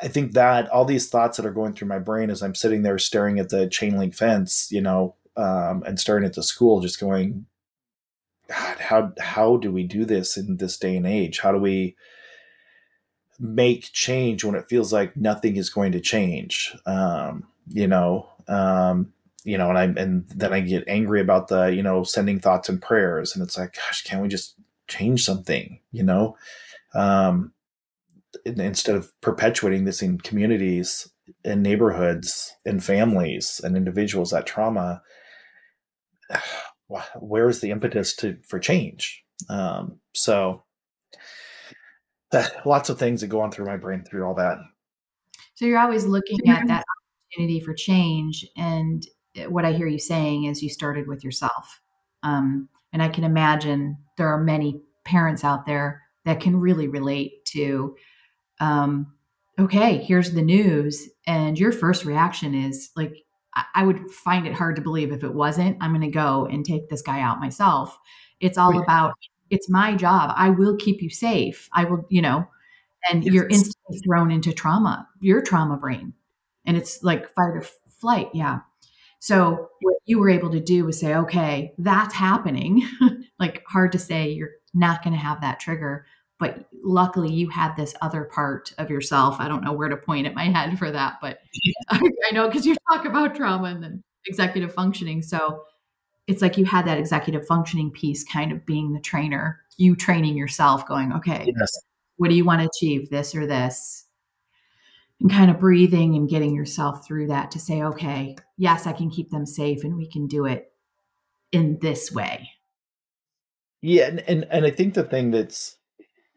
I 0.03 0.09
think 0.09 0.33
that 0.33 0.69
all 0.69 0.85
these 0.85 1.09
thoughts 1.09 1.37
that 1.37 1.47
are 1.47 1.53
going 1.53 1.73
through 1.73 1.89
my 1.89 1.99
brain 1.99 2.31
as 2.31 2.43
I'm 2.43 2.55
sitting 2.55 2.83
there 2.83 2.99
staring 2.99 3.39
at 3.39 3.49
the 3.49 3.67
chain 3.69 3.97
link 3.97 4.15
fence, 4.15 4.69
you 4.71 4.81
know, 4.81 5.15
um, 5.37 5.83
and 5.87 5.99
staring 5.99 6.25
at 6.25 6.35
the 6.35 6.43
school, 6.43 6.81
just 6.81 7.01
going, 7.01 7.47
God, 8.49 8.79
how 8.79 9.13
how 9.19 9.57
do 9.57 9.73
we 9.73 9.85
do 9.85 10.05
this 10.05 10.37
in 10.37 10.59
this 10.59 10.79
day 10.79 10.97
and 10.97 11.07
age? 11.07 11.41
How 11.41 11.53
do 11.53 11.59
we 11.59 11.97
make 13.39 13.93
change 13.93 14.45
when 14.45 14.55
it 14.55 14.69
feels 14.69 14.93
like 14.93 15.17
nothing 15.17 15.57
is 15.57 15.71
going 15.71 15.93
to 15.93 16.01
change? 16.01 16.75
Um, 16.87 17.45
you 17.69 17.89
know, 17.89 18.29
um, 18.49 19.13
you 19.45 19.59
know, 19.59 19.69
and 19.69 19.79
I 19.79 19.85
and 20.01 20.29
then 20.29 20.53
I 20.53 20.61
get 20.61 20.85
angry 20.89 21.21
about 21.21 21.49
the 21.49 21.67
you 21.67 21.83
know 21.83 22.03
sending 22.03 22.41
thoughts 22.41 22.69
and 22.69 22.81
prayers, 22.81 23.35
and 23.35 23.43
it's 23.43 23.57
like, 23.57 23.75
gosh, 23.75 24.03
can't 24.05 24.23
we 24.23 24.29
just 24.29 24.57
change 24.89 25.25
something? 25.25 25.81
You 25.93 26.03
know, 26.03 26.37
um, 26.95 27.53
instead 28.45 28.97
of 28.97 29.13
perpetuating 29.21 29.85
this 29.85 30.03
in 30.03 30.19
communities 30.19 31.09
and 31.45 31.63
neighborhoods 31.63 32.55
and 32.65 32.83
families 32.83 33.61
and 33.65 33.77
individuals 33.77 34.31
that 34.31 34.47
trauma 34.47 35.03
where's 37.19 37.61
the 37.61 37.73
impetus 37.73 38.15
to 38.15 38.37
for 38.47 38.61
change 38.61 39.25
um, 39.49 39.99
so 40.15 40.63
that, 42.31 42.53
lots 42.67 42.89
of 42.89 42.99
things 42.99 43.21
that 43.21 43.29
go 43.29 43.41
on 43.41 43.51
through 43.51 43.67
my 43.67 43.77
brain 43.77 44.05
through 44.05 44.25
all 44.25 44.35
that. 44.35 44.59
So 45.55 45.65
you're 45.65 45.79
always 45.79 46.05
looking 46.05 46.39
at 46.49 46.67
that 46.67 46.85
opportunity 47.37 47.61
for 47.61 47.75
change. 47.75 48.47
And 48.57 49.07
what 49.49 49.65
I 49.65 49.73
hear 49.73 49.87
you 49.87 49.99
saying 49.99 50.45
is 50.45 50.63
you 50.63 50.69
started 50.69 51.07
with 51.07 51.23
yourself. 51.23 51.81
Um, 52.23 52.69
and 52.93 53.03
I 53.03 53.09
can 53.09 53.25
imagine 53.25 53.99
there 54.17 54.29
are 54.29 54.43
many 54.43 54.81
parents 55.05 55.45
out 55.45 55.67
there 55.67 56.03
that 56.25 56.41
can 56.41 56.59
really 56.59 56.89
relate 56.89 57.45
to, 57.47 57.97
um, 58.61 59.13
okay, 59.59 59.99
here's 59.99 60.33
the 60.33 60.43
news. 60.43 61.09
And 61.27 61.59
your 61.59 61.73
first 61.73 62.05
reaction 62.05 62.55
is 62.55 62.91
like, 62.97 63.23
I 63.75 63.85
would 63.85 64.11
find 64.11 64.47
it 64.47 64.53
hard 64.53 64.77
to 64.77 64.83
believe 64.83 65.13
if 65.13 65.25
it 65.25 65.33
wasn't, 65.33 65.79
I'm 65.81 65.93
going 65.93 66.03
to 66.03 66.09
go 66.09 66.47
and 66.47 66.65
take 66.65 66.91
this 66.91 67.01
guy 67.01 67.21
out 67.21 67.41
myself. 67.41 67.97
It's 68.39 68.59
all 68.59 68.79
about, 68.83 69.15
it's 69.49 69.71
my 69.71 69.95
job. 69.95 70.33
I 70.37 70.51
will 70.51 70.77
keep 70.77 71.01
you 71.01 71.09
safe. 71.09 71.69
I 71.73 71.85
will, 71.85 72.05
you 72.11 72.21
know, 72.21 72.47
and 73.11 73.25
yes. 73.25 73.33
you're 73.33 73.49
instantly 73.49 73.99
thrown 74.05 74.31
into 74.31 74.53
trauma, 74.53 75.09
your 75.21 75.41
trauma 75.41 75.79
brain. 75.79 76.13
And 76.67 76.77
it's 76.77 77.03
like 77.03 77.29
fight 77.35 77.57
or 77.57 77.65
flight. 77.89 78.29
Yeah. 78.35 78.61
So 79.21 79.69
what 79.81 79.97
you 80.05 80.19
were 80.19 80.31
able 80.31 80.51
to 80.51 80.61
do 80.61 80.85
was 80.85 81.01
say, 81.01 81.15
okay, 81.15 81.73
that's 81.79 82.15
happening. 82.15 82.87
like 83.39 83.65
hard 83.67 83.93
to 83.93 83.99
say 83.99 84.31
you're 84.31 84.53
not 84.75 85.03
going 85.03 85.15
to 85.15 85.23
have 85.23 85.41
that 85.41 85.61
trigger, 85.61 86.07
but 86.39 86.69
luckily 86.85 87.33
you 87.33 87.49
had 87.49 87.75
this 87.77 87.95
other 88.03 88.25
part 88.25 88.73
of 88.79 88.91
yourself. 88.91 89.37
I 89.41 89.49
don't 89.49 89.65
know 89.65 89.73
where 89.73 89.89
to 89.89 89.97
point 89.97 90.27
at 90.27 90.35
my 90.35 90.45
head 90.45 90.79
for 90.79 90.91
that, 90.91 91.15
but 91.21 91.39
I, 91.89 92.01
I 92.29 92.35
know 92.35 92.47
because 92.47 92.67
you 92.67 92.77
talk 92.91 93.05
about 93.05 93.35
trauma 93.35 93.69
and 93.69 93.83
then 93.83 94.03
executive 94.27 94.75
functioning. 94.75 95.23
So 95.23 95.65
it's 96.27 96.43
like 96.43 96.59
you 96.59 96.65
had 96.65 96.87
that 96.87 96.99
executive 96.99 97.47
functioning 97.47 97.91
piece 97.91 98.25
kind 98.25 98.53
of 98.53 98.67
being 98.67 98.93
the 98.93 99.01
trainer, 99.01 99.61
you 99.77 99.95
training 99.95 100.37
yourself, 100.37 100.87
going, 100.87 101.13
okay, 101.13 101.53
yes. 101.57 101.73
what 102.17 102.29
do 102.29 102.37
you 102.37 102.45
want 102.45 102.61
to 102.61 102.69
achieve, 102.69 103.11
this 103.11 103.35
or 103.35 103.47
this? 103.47 104.06
And 105.21 105.31
kind 105.31 105.51
of 105.51 105.59
breathing 105.59 106.15
and 106.15 106.29
getting 106.29 106.55
yourself 106.55 107.07
through 107.07 107.29
that 107.29 107.51
to 107.53 107.59
say, 107.59 107.83
okay, 107.83 108.37
yes, 108.59 108.87
I 108.87 108.93
can 108.93 109.09
keep 109.09 109.31
them 109.31 109.47
safe 109.47 109.83
and 109.83 109.97
we 109.97 110.07
can 110.07 110.27
do 110.27 110.45
it 110.45 110.71
in 111.53 111.79
this 111.81 112.13
way. 112.13 112.51
Yeah, 113.81 114.09
and, 114.09 114.21
and, 114.21 114.47
and 114.51 114.67
I 114.67 114.71
think 114.71 114.93
the 114.93 115.05
thing 115.05 115.31
that's 115.31 115.79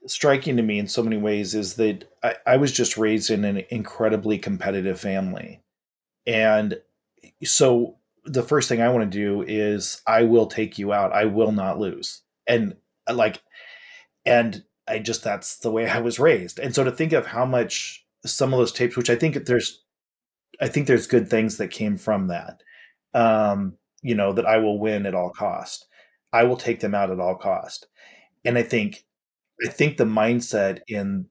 striking 0.08 0.56
to 0.56 0.64
me 0.64 0.80
in 0.80 0.88
so 0.88 1.04
many 1.04 1.18
ways 1.18 1.56
is 1.56 1.74
that 1.76 2.06
I, 2.24 2.36
I 2.48 2.58
was 2.58 2.72
just 2.72 2.98
raised 2.98 3.30
in 3.30 3.44
an 3.44 3.64
incredibly 3.70 4.38
competitive 4.38 5.00
family. 5.00 5.62
And 6.26 6.80
so 7.44 7.98
the 8.24 8.44
first 8.44 8.70
thing 8.70 8.82
I 8.82 8.90
want 8.90 9.12
to 9.12 9.18
do 9.18 9.42
is 9.42 10.02
I 10.08 10.24
will 10.24 10.48
take 10.48 10.78
you 10.78 10.94
out. 10.94 11.12
I 11.12 11.26
will 11.26 11.52
not 11.52 11.80
lose. 11.80 12.22
And 12.48 12.78
like, 13.12 13.42
and 14.26 14.64
I 14.88 15.00
just, 15.00 15.24
that's 15.24 15.58
the 15.58 15.72
way 15.72 15.90
I 15.90 16.00
was 16.00 16.20
raised. 16.20 16.60
And 16.60 16.74
so 16.74 16.84
to 16.84 16.92
think 16.92 17.12
of 17.12 17.28
how 17.28 17.46
much 17.46 18.06
some 18.26 18.54
of 18.54 18.60
those 18.60 18.72
tapes, 18.72 18.98
which 18.98 19.10
I 19.10 19.16
think 19.16 19.46
there's, 19.46 19.84
I 20.62 20.68
think 20.68 20.88
there's 20.88 21.08
good 21.08 21.30
things 21.30 21.58
that 21.58 21.72
came 21.72 21.98
from 21.98 22.28
that. 22.28 22.62
Um, 23.14 23.78
you 24.02 24.16
know, 24.16 24.34
that 24.34 24.46
I 24.46 24.58
will 24.58 24.80
win 24.80 25.06
at 25.06 25.16
all 25.16 25.30
cost. 25.30 25.86
I 26.32 26.44
will 26.44 26.58
take 26.58 26.80
them 26.80 26.96
out 26.96 27.12
at 27.12 27.20
all 27.20 27.36
cost. 27.36 27.88
And 28.46 28.58
I 28.58 28.64
think 28.64 29.04
I 29.66 29.70
think 29.70 29.98
the 29.98 30.06
mindset 30.06 30.80
in 30.88 31.26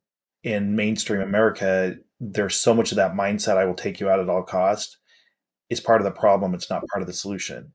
in 0.45 0.77
mainstream 0.77 1.21
America, 1.21 1.97
there's 2.21 2.57
so 2.57 2.75
much 2.75 2.93
of 2.93 2.97
that 2.97 3.15
mindset 3.15 3.57
I 3.57 3.65
will 3.65 3.75
take 3.75 4.01
you 4.01 4.09
out 4.09 4.21
at 4.21 4.29
all 4.29 4.43
cost 4.43 4.99
is 5.71 5.81
part 5.81 6.01
of 6.01 6.05
the 6.05 6.11
problem. 6.11 6.55
It's 6.55 6.71
not 6.71 6.87
part 6.93 7.03
of 7.03 7.07
the 7.07 7.13
solution. 7.13 7.73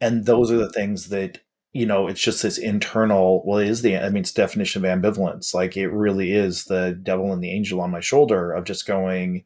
And 0.00 0.24
those 0.26 0.50
are 0.50 0.56
the 0.56 0.72
things 0.72 1.08
that, 1.08 1.40
you 1.72 1.86
know, 1.86 2.08
it's 2.08 2.20
just 2.20 2.42
this 2.42 2.58
internal, 2.58 3.42
well, 3.44 3.58
it 3.58 3.68
is 3.68 3.82
the, 3.82 3.96
I 3.96 4.08
mean, 4.08 4.22
it's 4.22 4.32
definition 4.32 4.84
of 4.84 4.90
ambivalence. 4.90 5.54
Like 5.54 5.76
it 5.76 5.88
really 5.88 6.32
is 6.32 6.64
the 6.64 6.98
devil 7.00 7.32
and 7.32 7.42
the 7.42 7.52
angel 7.52 7.80
on 7.80 7.92
my 7.92 8.00
shoulder 8.00 8.52
of 8.52 8.64
just 8.64 8.86
going, 8.86 9.44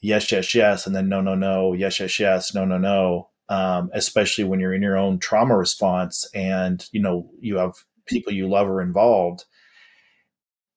yes, 0.00 0.30
yes, 0.30 0.54
yes, 0.54 0.86
and 0.86 0.94
then 0.94 1.08
no, 1.08 1.20
no, 1.20 1.34
no, 1.34 1.72
yes, 1.72 1.98
yes, 1.98 2.20
yes, 2.20 2.54
no, 2.54 2.64
no, 2.64 2.78
no. 2.78 3.30
Um, 3.48 3.90
especially 3.94 4.44
when 4.44 4.60
you're 4.60 4.74
in 4.74 4.82
your 4.82 4.98
own 4.98 5.18
trauma 5.18 5.56
response 5.56 6.28
and, 6.34 6.86
you 6.92 7.00
know, 7.00 7.30
you 7.40 7.56
have 7.56 7.72
people 8.06 8.32
you 8.32 8.46
love 8.46 8.68
are 8.68 8.82
involved. 8.82 9.44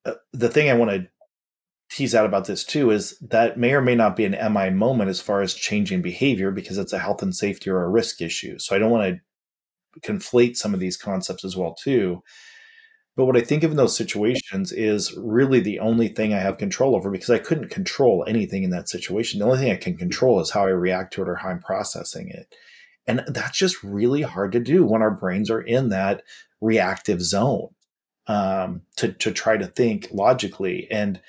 Uh, 0.06 0.14
the 0.34 0.50
thing 0.50 0.70
I 0.70 0.74
want 0.74 0.92
to 0.92 1.08
tease 1.92 2.16
out 2.16 2.26
about 2.26 2.46
this 2.46 2.64
too 2.64 2.90
is 2.90 3.20
that 3.20 3.60
may 3.60 3.74
or 3.74 3.82
may 3.82 3.96
not 3.96 4.16
be 4.16 4.24
an 4.26 4.54
MI 4.54 4.70
moment 4.70 5.10
as 5.10 5.20
far 5.20 5.42
as 5.42 5.54
changing 5.54 6.02
behavior 6.02 6.50
because 6.50 6.78
it's 6.78 6.94
a 6.94 7.00
health 7.00 7.22
and 7.22 7.36
safety 7.36 7.70
or 7.70 7.84
a 7.84 7.90
risk 7.90 8.22
issue. 8.22 8.58
So 8.58 8.76
I 8.76 8.80
don't 8.80 8.92
want 8.92 9.16
to 9.16 9.22
conflate 10.00 10.56
some 10.56 10.74
of 10.74 10.80
these 10.80 10.98
concepts 10.98 11.44
as 11.44 11.56
well 11.58 11.74
too. 11.74 12.24
But 13.18 13.26
what 13.26 13.36
I 13.36 13.42
think 13.42 13.64
of 13.64 13.72
in 13.72 13.78
those 13.78 13.96
situations 13.96 14.72
is 14.72 15.16
really 15.18 15.60
the 15.60 15.80
only 15.80 16.08
thing 16.08 16.34
I 16.34 16.40
have 16.40 16.58
control 16.58 16.96
over 16.96 17.12
because 17.12 17.30
I 17.30 17.40
couldn't 17.40 17.70
control 17.70 18.24
anything 18.28 18.64
in 18.64 18.70
that 18.70 18.88
situation. 18.88 19.40
The 19.40 19.46
only 19.46 19.60
thing 19.60 19.72
I 19.72 19.76
can 19.76 19.98
control 19.98 20.40
is 20.40 20.52
how 20.52 20.62
I 20.62 20.70
react 20.70 21.14
to 21.14 21.22
it 21.22 21.28
or 21.28 21.36
how 21.36 21.50
I'm 21.50 21.60
processing 21.60 22.30
it. 22.30 22.56
And 23.06 23.24
that's 23.28 23.58
just 23.58 23.84
really 23.84 24.22
hard 24.22 24.54
to 24.54 24.60
do 24.60 24.86
when 24.86 25.02
our 25.02 25.12
brains 25.12 25.50
are 25.50 25.62
in 25.62 25.90
that 25.90 26.24
reactive 26.62 27.22
zone 27.22 27.70
um, 28.28 28.84
to 28.98 29.12
to 29.14 29.32
try 29.32 29.58
to 29.58 29.68
think 29.68 30.08
logically 30.12 30.88
and 30.92 31.20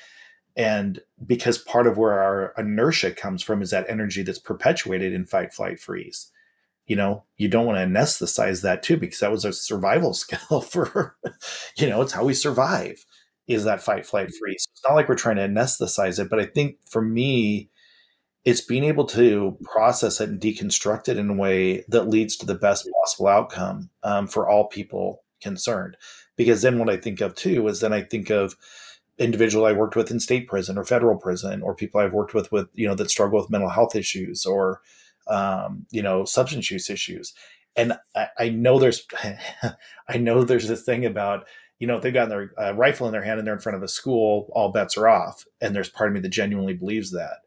and 0.55 1.01
because 1.27 1.57
part 1.59 1.87
of 1.87 1.97
where 1.97 2.21
our 2.21 2.55
inertia 2.59 3.11
comes 3.11 3.43
from 3.43 3.63
is 3.63 3.71
that 3.71 3.89
energy 3.89 4.23
that's 4.23 4.39
perpetuated 4.39 5.13
in 5.13 5.25
fight 5.25 5.53
flight 5.53 5.81
freeze 5.81 6.31
you 6.93 6.97
know 6.97 7.25
you 7.39 7.49
don't 7.49 7.65
want 7.65 7.79
to 7.79 7.87
anesthetize 7.87 8.61
that 8.61 8.83
too 8.83 8.99
because 8.99 9.21
that 9.21 9.31
was 9.31 9.47
a 9.47 9.53
survival 9.55 10.13
skill 10.23 10.61
for 10.61 11.17
you 11.79 11.89
know 11.89 12.03
it's 12.03 12.13
how 12.13 12.23
we 12.23 12.35
survive 12.35 13.07
is 13.49 13.65
that 13.65 13.83
fight 13.83 14.05
flight 14.05 14.31
freeze. 14.39 14.69
It's 14.71 14.83
not 14.87 14.95
like 14.95 15.09
we're 15.09 15.15
trying 15.15 15.37
to 15.37 15.49
anesthetize 15.49 16.19
it 16.19 16.29
but 16.29 16.39
i 16.39 16.45
think 16.45 16.77
for 16.87 17.01
me 17.01 17.71
it's 18.45 18.61
being 18.61 18.85
able 18.85 19.07
to 19.07 19.57
process 19.63 20.21
it 20.21 20.29
and 20.29 20.39
deconstruct 20.39 21.09
it 21.09 21.17
in 21.17 21.31
a 21.31 21.35
way 21.35 21.83
that 21.89 22.09
leads 22.11 22.37
to 22.37 22.45
the 22.45 22.55
best 22.55 22.87
possible 23.01 23.29
outcome 23.29 23.89
um, 24.03 24.27
for 24.27 24.47
all 24.47 24.67
people 24.67 25.23
concerned. 25.41 25.97
Because 26.37 26.63
then 26.63 26.79
what 26.79 26.91
I 26.91 26.97
think 26.97 27.21
of 27.21 27.35
too 27.35 27.67
is 27.69 27.81
then 27.81 27.93
I 27.93 28.03
think 28.03 28.31
of 28.31 28.57
individual 29.19 29.67
I 29.67 29.73
worked 29.73 29.95
with 29.95 30.11
in 30.11 30.19
state 30.19 30.49
prison 30.49 30.77
or 30.77 30.85
federal 30.85 31.17
prison, 31.17 31.63
or 31.63 31.75
people 31.75 32.01
I've 32.01 32.15
worked 32.15 32.35
with 32.35 32.51
with 32.51 32.69
you 32.75 32.89
know 32.89 32.95
that 32.95 33.11
struggle 33.11 33.39
with 33.39 33.51
mental 33.51 33.69
health 33.69 33.95
issues 33.95 34.45
or 34.45 34.81
um, 35.29 35.87
you 35.91 36.03
know 36.03 36.25
substance 36.25 36.71
use 36.71 36.91
issues. 36.91 37.33
And 37.75 37.95
I, 38.15 38.29
I 38.39 38.49
know 38.51 38.79
there's 38.79 39.07
I 40.09 40.19
know 40.19 40.45
there's 40.45 40.69
this 40.69 40.85
thing 40.85 41.05
about 41.05 41.47
you 41.79 41.87
know 41.87 41.97
if 41.97 42.03
they've 42.03 42.15
got 42.15 42.29
their 42.29 42.53
uh, 42.61 42.75
rifle 42.75 43.07
in 43.07 43.13
their 43.13 43.25
hand 43.25 43.39
and 43.39 43.47
they're 43.47 43.55
in 43.55 43.61
front 43.61 43.77
of 43.77 43.83
a 43.83 43.89
school, 43.89 44.49
all 44.53 44.73
bets 44.73 44.97
are 44.97 45.09
off. 45.09 45.45
And 45.61 45.75
there's 45.75 45.89
part 45.89 46.09
of 46.09 46.15
me 46.15 46.21
that 46.21 46.29
genuinely 46.29 46.75
believes 46.75 47.11
that 47.13 47.39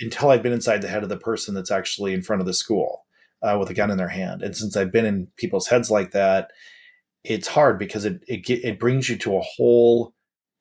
until 0.00 0.30
I've 0.30 0.42
been 0.42 0.52
inside 0.52 0.82
the 0.82 0.88
head 0.88 1.02
of 1.02 1.08
the 1.08 1.16
person 1.16 1.54
that's 1.54 1.70
actually 1.70 2.14
in 2.14 2.22
front 2.22 2.40
of 2.40 2.46
the 2.46 2.54
school 2.54 3.04
uh, 3.42 3.56
with 3.58 3.70
a 3.70 3.74
gun 3.74 3.90
in 3.90 3.98
their 3.98 4.08
hand. 4.08 4.42
And 4.42 4.56
since 4.56 4.76
I've 4.76 4.92
been 4.92 5.06
in 5.06 5.28
people's 5.36 5.68
heads 5.68 5.90
like 5.90 6.12
that, 6.12 6.50
it's 7.22 7.48
hard 7.48 7.78
because 7.78 8.04
it 8.04 8.22
it 8.26 8.48
it 8.48 8.78
brings 8.78 9.08
you 9.08 9.16
to 9.16 9.36
a 9.36 9.42
whole 9.42 10.14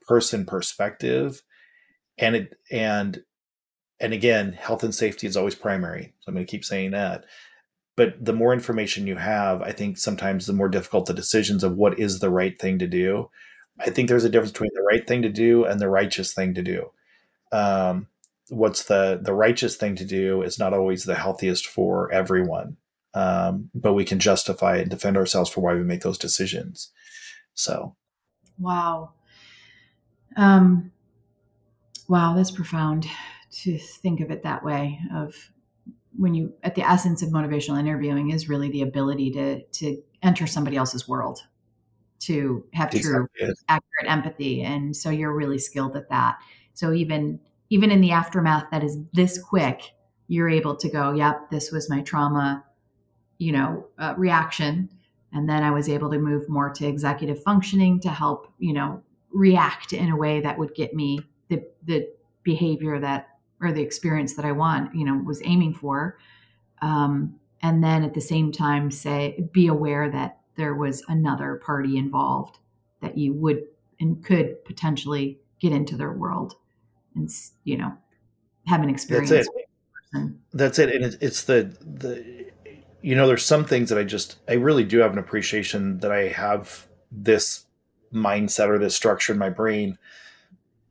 person 0.08 0.46
perspective, 0.46 1.42
and 2.18 2.36
it 2.36 2.53
and 2.72 3.22
and 4.03 4.13
again, 4.13 4.53
health 4.53 4.83
and 4.83 4.93
safety 4.93 5.27
is 5.27 5.38
always 5.38 5.55
primary. 5.55 6.13
So 6.19 6.29
I'm 6.29 6.36
going 6.36 6.45
to 6.45 6.51
keep 6.51 6.65
saying 6.65 6.91
that. 6.91 7.25
But 7.95 8.24
the 8.24 8.33
more 8.33 8.53
information 8.53 9.07
you 9.07 9.15
have, 9.15 9.62
I 9.62 9.72
think 9.72 9.98
sometimes 9.98 10.45
the 10.45 10.53
more 10.53 10.69
difficult 10.69 11.05
the 11.05 11.13
decisions 11.13 11.63
of 11.63 11.77
what 11.77 12.00
is 12.00 12.19
the 12.19 12.29
right 12.29 12.60
thing 12.60 12.79
to 12.79 12.88
do. 12.88 13.29
I 13.79 13.89
think 13.89 14.10
there's 14.10 14.24
a 14.24 14.29
difference 14.29 14.51
between 14.51 14.72
the 14.74 14.81
right 14.81 15.07
thing 15.07 15.22
to 15.22 15.29
do 15.29 15.65
and 15.65 15.79
the 15.79 15.89
righteous 15.89 16.33
thing 16.33 16.53
to 16.55 16.62
do. 16.62 16.91
Um, 17.51 18.07
what's 18.50 18.83
the 18.83 19.19
the 19.22 19.33
righteous 19.33 19.75
thing 19.75 19.95
to 19.95 20.05
do 20.05 20.41
is 20.41 20.60
not 20.60 20.74
always 20.74 21.05
the 21.05 21.15
healthiest 21.15 21.65
for 21.65 22.12
everyone 22.12 22.77
um, 23.13 23.69
but 23.75 23.93
we 23.93 24.05
can 24.05 24.19
justify 24.19 24.77
and 24.77 24.89
defend 24.89 25.17
ourselves 25.17 25.50
for 25.50 25.62
why 25.62 25.74
we 25.74 25.83
make 25.83 26.01
those 26.01 26.17
decisions. 26.17 26.91
So, 27.53 27.95
wow, 28.57 29.12
um, 30.36 30.91
wow, 32.07 32.33
that's 32.36 32.51
profound 32.51 33.07
to 33.62 33.77
think 33.77 34.19
of 34.19 34.31
it 34.31 34.43
that 34.43 34.63
way. 34.63 35.00
Of 35.13 35.36
when 36.15 36.33
you, 36.33 36.53
at 36.63 36.75
the 36.75 36.83
essence 36.83 37.22
of 37.22 37.29
motivational 37.29 37.79
interviewing, 37.79 38.31
is 38.31 38.50
really 38.50 38.69
the 38.69 38.81
ability 38.81 39.31
to 39.31 39.63
to 39.63 40.01
enter 40.22 40.48
somebody 40.48 40.77
else's 40.77 41.07
world, 41.07 41.39
to 42.19 42.65
have 42.74 42.91
true, 42.91 43.27
exactly. 43.36 43.65
accurate 43.69 44.07
empathy, 44.07 44.62
and 44.62 44.95
so 44.95 45.10
you're 45.10 45.36
really 45.36 45.60
skilled 45.60 45.95
at 45.95 46.10
that. 46.10 46.38
So 46.74 46.93
even 46.93 47.39
even 47.69 47.91
in 47.91 48.01
the 48.01 48.12
aftermath 48.12 48.65
that 48.72 48.83
is 48.83 48.98
this 49.13 49.41
quick, 49.41 49.93
you're 50.27 50.50
able 50.50 50.75
to 50.75 50.89
go, 50.89 51.12
yep, 51.13 51.50
this 51.50 51.72
was 51.72 51.89
my 51.89 52.01
trauma 52.01 52.63
you 53.43 53.51
know, 53.51 53.86
uh, 53.98 54.13
reaction. 54.17 54.89
And 55.33 55.50
then 55.50 55.63
I 55.63 55.72
was 55.72 55.89
able 55.89 56.10
to 56.12 56.17
move 56.19 56.48
more 56.48 56.69
to 56.69 56.88
executive 56.88 57.43
functioning 57.43 58.00
to 58.01 58.10
help, 58.10 58.48
you 58.60 58.74
know, 58.74 59.01
react 59.31 59.93
in 59.93 60.10
a 60.10 60.15
way 60.15 60.41
that 60.41 60.57
would 60.57 60.75
get 60.75 60.93
me 60.93 61.19
the, 61.50 61.63
the 61.83 62.07
behavior 62.43 63.00
that, 63.00 63.27
or 63.63 63.72
the 63.72 63.82
experience 63.82 64.36
that 64.36 64.46
I 64.46 64.51
want, 64.51 64.93
you 64.96 65.05
know, 65.05 65.17
was 65.17 65.41
aiming 65.43 65.74
for. 65.74 66.17
Um, 66.82 67.39
and 67.62 67.84
then 67.84 68.03
at 68.03 68.13
the 68.13 68.22
same 68.22 68.51
time, 68.51 68.91
say, 68.91 69.48
be 69.53 69.67
aware 69.67 70.10
that 70.12 70.39
there 70.55 70.75
was 70.75 71.03
another 71.08 71.62
party 71.65 71.98
involved 71.98 72.60
that 73.01 73.17
you 73.17 73.34
would 73.34 73.63
and 74.00 74.24
could 74.24 74.63
potentially 74.65 75.39
get 75.60 75.72
into 75.72 75.96
their 75.96 76.12
world 76.12 76.55
and 77.15 77.29
you 77.63 77.77
know 77.77 77.93
have 78.67 78.82
an 78.82 78.89
experience. 78.89 79.29
That's 79.29 79.48
it. 79.48 80.32
That's 80.53 80.79
it, 80.79 80.89
and 80.89 81.17
it's 81.22 81.43
the 81.43 81.75
the 81.82 82.51
you 83.01 83.15
know 83.15 83.27
there's 83.27 83.46
some 83.46 83.65
things 83.65 83.89
that 83.89 83.98
I 83.98 84.03
just 84.03 84.38
I 84.48 84.53
really 84.53 84.84
do 84.84 85.00
have 85.00 85.13
an 85.13 85.20
appreciation 85.20 86.00
that 86.00 86.12
I 86.12 86.27
have 86.29 86.88
this 87.12 87.65
mindset 88.13 88.70
or 88.70 88.77
this 88.77 88.96
structure 88.96 89.34
in 89.34 89.39
my 89.39 89.50
brain 89.50 89.98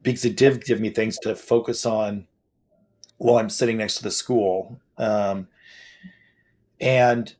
because 0.03 0.25
it 0.25 0.37
did 0.37 0.65
give 0.65 0.81
me 0.81 0.91
things 0.91 1.19
to 1.21 1.37
focus 1.37 1.87
on 1.87 2.27
while 3.23 3.39
I'm 3.39 3.51
sitting 3.51 3.77
next 3.77 3.97
to 3.97 4.03
the 4.03 4.11
school. 4.11 4.81
Um, 4.99 5.47
and 6.81 7.33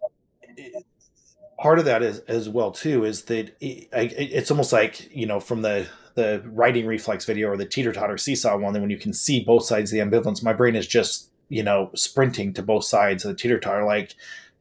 part 1.59 1.81
of 1.81 1.85
that 1.87 2.03
is 2.03 2.21
as 2.21 2.49
well 2.49 2.71
too 2.71 3.05
is 3.05 3.23
that 3.25 3.57
it, 3.61 3.89
it's 3.93 4.51
almost 4.51 4.73
like 4.73 5.15
you 5.15 5.27
know 5.27 5.41
from 5.41 5.63
the 5.63 5.89
the 6.15 6.43
righting 6.47 6.87
reflex 6.87 7.25
video 7.25 7.49
or 7.49 7.57
the 7.57 7.67
teeter 7.67 7.93
totter 7.93 8.19
seesaw 8.19 8.57
one 8.57 8.73
that 8.73 8.81
when 8.81 8.91
you 8.91 8.99
can 8.99 9.13
see 9.13 9.43
both 9.43 9.65
sides 9.65 9.93
of 9.93 9.97
the 9.97 10.05
ambivalence 10.05 10.43
my 10.43 10.53
brain 10.53 10.77
is 10.77 10.87
just 10.87 11.31
you 11.49 11.63
know 11.63 11.91
sprinting 11.95 12.53
to 12.53 12.63
both 12.63 12.85
sides 12.85 13.25
of 13.25 13.31
the 13.31 13.37
teeter 13.37 13.59
totter 13.59 13.85
like 13.85 14.15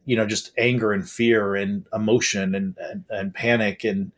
you 0.05 0.15
know 0.15 0.25
just 0.25 0.51
anger 0.57 0.91
and 0.91 1.09
fear 1.09 1.55
and 1.55 1.85
emotion 1.93 2.55
and 2.55 2.75
and, 2.77 3.03
and 3.09 3.33
panic 3.33 3.83
and 3.83 4.11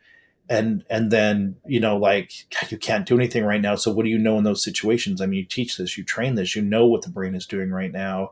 and 0.53 0.85
and 0.89 1.11
then 1.11 1.55
you 1.65 1.79
know 1.79 1.97
like 1.97 2.31
you 2.71 2.77
can't 2.77 3.05
do 3.05 3.15
anything 3.15 3.43
right 3.43 3.61
now. 3.61 3.75
So 3.75 3.91
what 3.91 4.03
do 4.03 4.09
you 4.09 4.17
know 4.17 4.37
in 4.37 4.43
those 4.43 4.63
situations? 4.63 5.21
I 5.21 5.25
mean 5.25 5.39
you 5.39 5.45
teach 5.45 5.77
this 5.77 5.97
you 5.97 6.03
train 6.03 6.35
this 6.35 6.55
you 6.55 6.61
know 6.61 6.85
what 6.85 7.01
the 7.01 7.09
brain 7.09 7.35
is 7.35 7.45
doing 7.45 7.71
right 7.71 7.91
now 7.91 8.31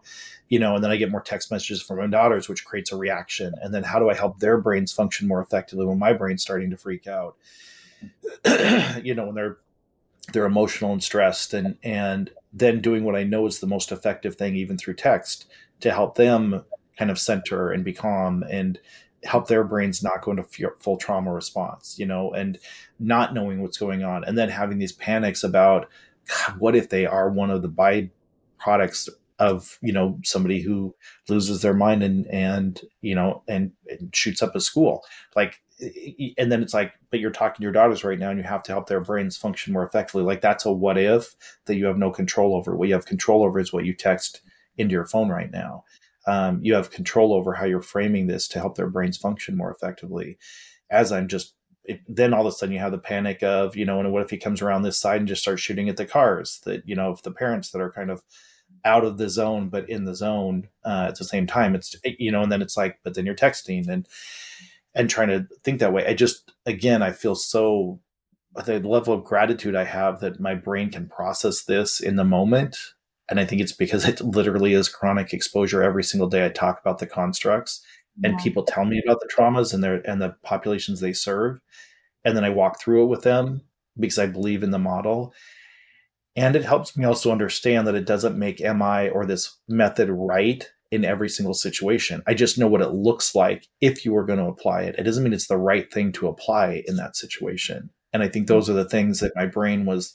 you 0.49 0.59
know 0.59 0.75
and 0.75 0.83
then 0.83 0.91
i 0.91 0.97
get 0.97 1.09
more 1.09 1.21
text 1.21 1.49
messages 1.49 1.81
from 1.81 1.97
my 1.97 2.07
daughters 2.07 2.49
which 2.49 2.65
creates 2.65 2.91
a 2.91 2.97
reaction. 2.97 3.53
And 3.61 3.73
then 3.73 3.83
how 3.83 3.99
do 3.99 4.09
i 4.09 4.13
help 4.13 4.39
their 4.39 4.57
brains 4.57 4.91
function 4.91 5.27
more 5.27 5.41
effectively 5.41 5.85
when 5.85 5.99
my 5.99 6.13
brain's 6.13 6.41
starting 6.41 6.69
to 6.69 6.77
freak 6.77 7.07
out? 7.07 7.35
You 9.03 9.15
know 9.15 9.25
when 9.25 9.35
they're 9.35 9.57
they're 10.33 10.45
emotional 10.45 10.93
and 10.93 11.03
stressed 11.03 11.53
and 11.53 11.77
and 11.83 12.29
then 12.53 12.81
doing 12.81 13.03
what 13.03 13.15
i 13.15 13.23
know 13.23 13.47
is 13.47 13.59
the 13.59 13.67
most 13.67 13.91
effective 13.91 14.35
thing 14.35 14.55
even 14.55 14.77
through 14.77 14.93
text 14.93 15.47
to 15.79 15.91
help 15.91 16.15
them 16.15 16.63
kind 17.01 17.09
of 17.09 17.19
center 17.19 17.71
and 17.71 17.83
be 17.83 17.93
calm. 17.93 18.43
And 18.43 18.79
help 19.23 19.47
their 19.47 19.63
brains 19.63 20.03
not 20.03 20.21
go 20.21 20.31
into 20.31 20.45
full 20.79 20.97
trauma 20.97 21.31
response, 21.31 21.97
you 21.99 22.05
know, 22.05 22.31
and 22.31 22.57
not 22.99 23.33
knowing 23.33 23.61
what's 23.61 23.77
going 23.77 24.03
on, 24.03 24.23
and 24.23 24.37
then 24.37 24.49
having 24.49 24.79
these 24.79 24.91
panics 24.91 25.43
about 25.43 25.89
God, 26.27 26.59
what 26.59 26.75
if 26.75 26.89
they 26.89 27.05
are 27.05 27.29
one 27.29 27.49
of 27.49 27.61
the 27.61 27.69
byproducts 27.69 29.09
of 29.39 29.79
you 29.81 29.91
know 29.91 30.19
somebody 30.23 30.61
who 30.61 30.93
loses 31.27 31.61
their 31.61 31.73
mind 31.73 32.03
and 32.03 32.27
and 32.27 32.81
you 33.01 33.15
know 33.15 33.41
and, 33.47 33.71
and 33.89 34.15
shoots 34.15 34.41
up 34.41 34.55
a 34.55 34.61
school? 34.61 35.03
Like 35.35 35.61
and 36.37 36.51
then 36.51 36.61
it's 36.61 36.75
like 36.75 36.93
but 37.09 37.19
you're 37.19 37.31
talking 37.31 37.57
to 37.57 37.63
your 37.63 37.71
daughters 37.71 38.03
right 38.03 38.19
now 38.19 38.29
and 38.29 38.37
you 38.37 38.43
have 38.43 38.61
to 38.63 38.71
help 38.71 38.87
their 38.87 39.01
brains 39.01 39.37
function 39.37 39.73
more 39.73 39.83
effectively. 39.83 40.23
Like 40.23 40.41
that's 40.41 40.65
a 40.65 40.71
what 40.71 40.97
if 40.97 41.35
that 41.65 41.75
you 41.75 41.85
have 41.85 41.97
no 41.97 42.11
control 42.11 42.55
over. 42.55 42.75
What 42.75 42.87
you 42.87 42.93
have 42.93 43.05
control 43.05 43.43
over 43.43 43.59
is 43.59 43.73
what 43.73 43.85
you 43.85 43.93
text 43.93 44.41
into 44.77 44.93
your 44.93 45.05
phone 45.05 45.29
right 45.29 45.51
now 45.51 45.83
um, 46.27 46.59
you 46.61 46.73
have 46.73 46.91
control 46.91 47.33
over 47.33 47.53
how 47.53 47.65
you're 47.65 47.81
framing 47.81 48.27
this 48.27 48.47
to 48.49 48.59
help 48.59 48.75
their 48.75 48.89
brains 48.89 49.17
function 49.17 49.57
more 49.57 49.71
effectively. 49.71 50.37
As 50.89 51.11
I'm 51.11 51.27
just 51.27 51.55
it, 51.83 52.01
then 52.07 52.33
all 52.33 52.41
of 52.41 52.47
a 52.47 52.51
sudden 52.51 52.73
you 52.73 52.79
have 52.79 52.91
the 52.91 52.97
panic 52.97 53.41
of 53.41 53.75
you 53.75 53.85
know 53.85 53.99
and 53.99 54.11
what 54.11 54.21
if 54.21 54.29
he 54.29 54.37
comes 54.37 54.61
around 54.61 54.83
this 54.83 54.99
side 54.99 55.19
and 55.19 55.27
just 55.27 55.41
starts 55.41 55.61
shooting 55.61 55.89
at 55.89 55.97
the 55.97 56.05
cars 56.05 56.61
that 56.65 56.87
you 56.87 56.95
know 56.95 57.11
if 57.11 57.23
the 57.23 57.31
parents 57.31 57.71
that 57.71 57.81
are 57.81 57.91
kind 57.91 58.11
of 58.11 58.21
out 58.85 59.03
of 59.03 59.17
the 59.17 59.29
zone 59.29 59.69
but 59.69 59.89
in 59.89 60.05
the 60.05 60.15
zone 60.15 60.67
uh, 60.85 61.05
at 61.09 61.17
the 61.17 61.25
same 61.25 61.47
time 61.47 61.75
it's 61.75 61.95
you 62.03 62.31
know 62.31 62.43
and 62.43 62.51
then 62.51 62.61
it's 62.61 62.77
like 62.77 62.99
but 63.03 63.15
then 63.15 63.25
you're 63.25 63.35
texting 63.35 63.87
and 63.87 64.07
and 64.93 65.09
trying 65.09 65.27
to 65.27 65.47
think 65.63 65.79
that 65.79 65.93
way 65.93 66.05
i 66.05 66.13
just 66.13 66.51
again 66.65 67.01
i 67.01 67.11
feel 67.11 67.35
so 67.35 67.99
the 68.65 68.79
level 68.79 69.13
of 69.13 69.23
gratitude 69.23 69.75
i 69.75 69.83
have 69.83 70.19
that 70.19 70.39
my 70.39 70.53
brain 70.53 70.89
can 70.91 71.07
process 71.07 71.63
this 71.63 71.99
in 71.99 72.15
the 72.15 72.23
moment 72.23 72.77
and 73.31 73.39
I 73.39 73.45
think 73.45 73.61
it's 73.61 73.71
because 73.71 74.07
it 74.07 74.21
literally 74.21 74.73
is 74.73 74.89
chronic 74.89 75.33
exposure 75.33 75.81
every 75.81 76.03
single 76.03 76.29
day. 76.29 76.45
I 76.45 76.49
talk 76.49 76.79
about 76.79 76.99
the 76.99 77.07
constructs 77.07 77.81
and 78.23 78.37
people 78.37 78.63
tell 78.63 78.85
me 78.85 79.01
about 79.03 79.21
the 79.21 79.29
traumas 79.33 79.73
and 79.73 79.83
their 79.83 80.07
and 80.07 80.21
the 80.21 80.35
populations 80.43 80.99
they 80.99 81.13
serve. 81.13 81.59
And 82.23 82.35
then 82.35 82.43
I 82.43 82.49
walk 82.49 82.79
through 82.79 83.03
it 83.03 83.07
with 83.07 83.23
them 83.23 83.61
because 83.97 84.19
I 84.19 84.27
believe 84.27 84.63
in 84.63 84.71
the 84.71 84.77
model. 84.77 85.33
And 86.35 86.55
it 86.55 86.65
helps 86.65 86.95
me 86.95 87.05
also 87.05 87.31
understand 87.31 87.87
that 87.87 87.95
it 87.95 88.05
doesn't 88.05 88.37
make 88.37 88.59
MI 88.59 89.09
or 89.09 89.25
this 89.25 89.57
method 89.67 90.09
right 90.09 90.69
in 90.91 91.05
every 91.05 91.29
single 91.29 91.53
situation. 91.53 92.21
I 92.27 92.33
just 92.33 92.57
know 92.57 92.67
what 92.67 92.81
it 92.81 92.91
looks 92.91 93.33
like 93.33 93.67
if 93.79 94.05
you 94.05 94.13
were 94.13 94.25
going 94.25 94.39
to 94.39 94.45
apply 94.45 94.83
it. 94.83 94.95
It 94.97 95.03
doesn't 95.03 95.23
mean 95.23 95.33
it's 95.33 95.47
the 95.47 95.57
right 95.57 95.91
thing 95.91 96.11
to 96.13 96.27
apply 96.27 96.83
in 96.85 96.97
that 96.97 97.15
situation. 97.15 97.89
And 98.13 98.21
I 98.21 98.27
think 98.27 98.47
those 98.47 98.67
mm. 98.67 98.71
are 98.71 98.73
the 98.73 98.89
things 98.89 99.21
that 99.21 99.35
my 99.35 99.45
brain 99.45 99.85
was 99.85 100.13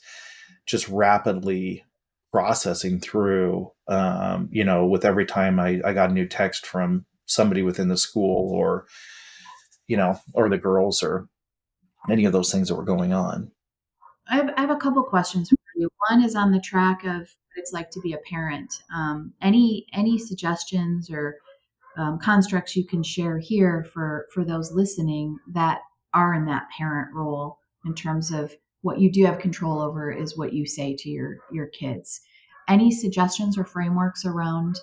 just 0.67 0.87
rapidly 0.87 1.83
processing 2.37 2.99
through 2.99 3.71
um, 3.87 4.47
you 4.51 4.63
know 4.63 4.85
with 4.85 5.03
every 5.03 5.25
time 5.25 5.59
I, 5.59 5.81
I 5.83 5.93
got 5.93 6.11
a 6.11 6.13
new 6.13 6.27
text 6.27 6.67
from 6.67 7.03
somebody 7.25 7.63
within 7.63 7.87
the 7.87 7.97
school 7.97 8.51
or 8.53 8.85
you 9.87 9.97
know 9.97 10.19
or 10.35 10.47
the 10.47 10.59
girls 10.59 11.01
or 11.01 11.27
any 12.11 12.25
of 12.25 12.33
those 12.33 12.51
things 12.51 12.67
that 12.67 12.75
were 12.75 12.83
going 12.83 13.11
on. 13.11 13.51
I 14.29 14.35
have, 14.35 14.53
I 14.55 14.61
have 14.61 14.69
a 14.69 14.75
couple 14.75 15.01
questions 15.03 15.49
for 15.49 15.55
you. 15.77 15.89
One 16.11 16.23
is 16.23 16.35
on 16.35 16.51
the 16.51 16.61
track 16.61 17.05
of 17.05 17.21
what 17.21 17.55
it's 17.55 17.73
like 17.73 17.89
to 17.89 18.01
be 18.01 18.13
a 18.13 18.19
parent. 18.29 18.71
Um, 18.93 19.33
any 19.41 19.87
any 19.91 20.19
suggestions 20.19 21.09
or 21.09 21.37
um, 21.97 22.19
constructs 22.19 22.75
you 22.75 22.85
can 22.85 23.01
share 23.01 23.39
here 23.39 23.83
for 23.91 24.27
for 24.31 24.45
those 24.45 24.71
listening 24.71 25.39
that 25.53 25.79
are 26.13 26.35
in 26.35 26.45
that 26.45 26.67
parent 26.77 27.15
role 27.15 27.57
in 27.83 27.95
terms 27.95 28.31
of 28.31 28.55
what 28.81 28.99
you 28.99 29.11
do 29.11 29.25
have 29.25 29.39
control 29.39 29.81
over 29.81 30.11
is 30.11 30.37
what 30.37 30.53
you 30.53 30.67
say 30.67 30.95
to 30.99 31.09
your 31.09 31.37
your 31.51 31.65
kids 31.65 32.21
any 32.67 32.91
suggestions 32.91 33.57
or 33.57 33.65
frameworks 33.65 34.25
around 34.25 34.79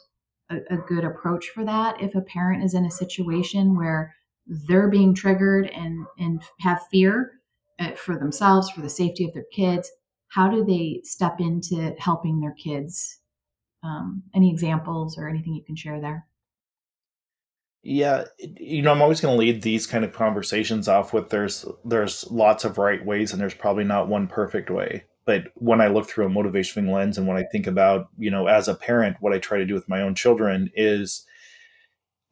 a, 0.50 0.56
a, 0.70 0.76
good 0.76 1.04
approach 1.04 1.48
for 1.54 1.64
that? 1.64 2.00
If 2.00 2.14
a 2.14 2.20
parent 2.20 2.64
is 2.64 2.74
in 2.74 2.84
a 2.86 2.90
situation 2.90 3.76
where 3.76 4.14
they're 4.46 4.88
being 4.88 5.14
triggered 5.14 5.68
and 5.70 6.06
and 6.18 6.42
have 6.60 6.86
fear 6.90 7.40
uh, 7.78 7.92
for 7.92 8.18
themselves 8.18 8.70
for 8.70 8.80
the 8.80 8.90
safety 8.90 9.24
of 9.24 9.32
their 9.34 9.46
kids 9.52 9.90
how 10.34 10.48
do 10.48 10.64
they 10.64 11.00
step 11.04 11.36
into 11.38 11.94
helping 11.98 12.40
their 12.40 12.54
kids? 12.54 13.20
Um, 13.84 14.24
any 14.34 14.50
examples 14.50 15.16
or 15.16 15.28
anything 15.28 15.54
you 15.54 15.62
can 15.62 15.76
share 15.76 16.00
there? 16.00 16.26
Yeah, 17.84 18.24
you 18.38 18.82
know, 18.82 18.90
I'm 18.90 19.02
always 19.02 19.20
going 19.20 19.34
to 19.34 19.38
lead 19.38 19.62
these 19.62 19.86
kind 19.86 20.04
of 20.04 20.12
conversations 20.12 20.88
off 20.88 21.12
with 21.12 21.28
there's 21.28 21.64
there's 21.84 22.28
lots 22.30 22.64
of 22.64 22.78
right 22.78 23.04
ways 23.04 23.32
and 23.32 23.40
there's 23.40 23.54
probably 23.54 23.84
not 23.84 24.08
one 24.08 24.26
perfect 24.26 24.70
way. 24.70 25.04
But 25.26 25.48
when 25.54 25.80
I 25.80 25.88
look 25.88 26.08
through 26.08 26.26
a 26.26 26.30
motivational 26.30 26.92
lens 26.92 27.16
and 27.16 27.26
when 27.26 27.36
I 27.36 27.44
think 27.44 27.66
about, 27.66 28.08
you 28.18 28.30
know, 28.30 28.46
as 28.46 28.68
a 28.68 28.74
parent, 28.74 29.16
what 29.20 29.32
I 29.32 29.38
try 29.38 29.58
to 29.58 29.64
do 29.64 29.74
with 29.74 29.88
my 29.88 30.02
own 30.02 30.14
children 30.14 30.70
is 30.74 31.24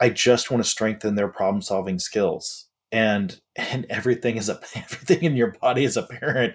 I 0.01 0.11
just 0.11 0.51
want 0.51 0.63
to 0.63 0.69
strengthen 0.69 1.15
their 1.15 1.29
problem 1.29 1.63
solving 1.63 1.99
skills. 1.99 2.67
And 2.91 3.41
and 3.57 3.87
everything 3.89 4.37
is 4.37 4.49
a 4.49 4.55
everything 4.75 5.23
in 5.23 5.37
your 5.37 5.53
body 5.53 5.85
as 5.85 5.97
a 5.97 6.03
parent 6.03 6.55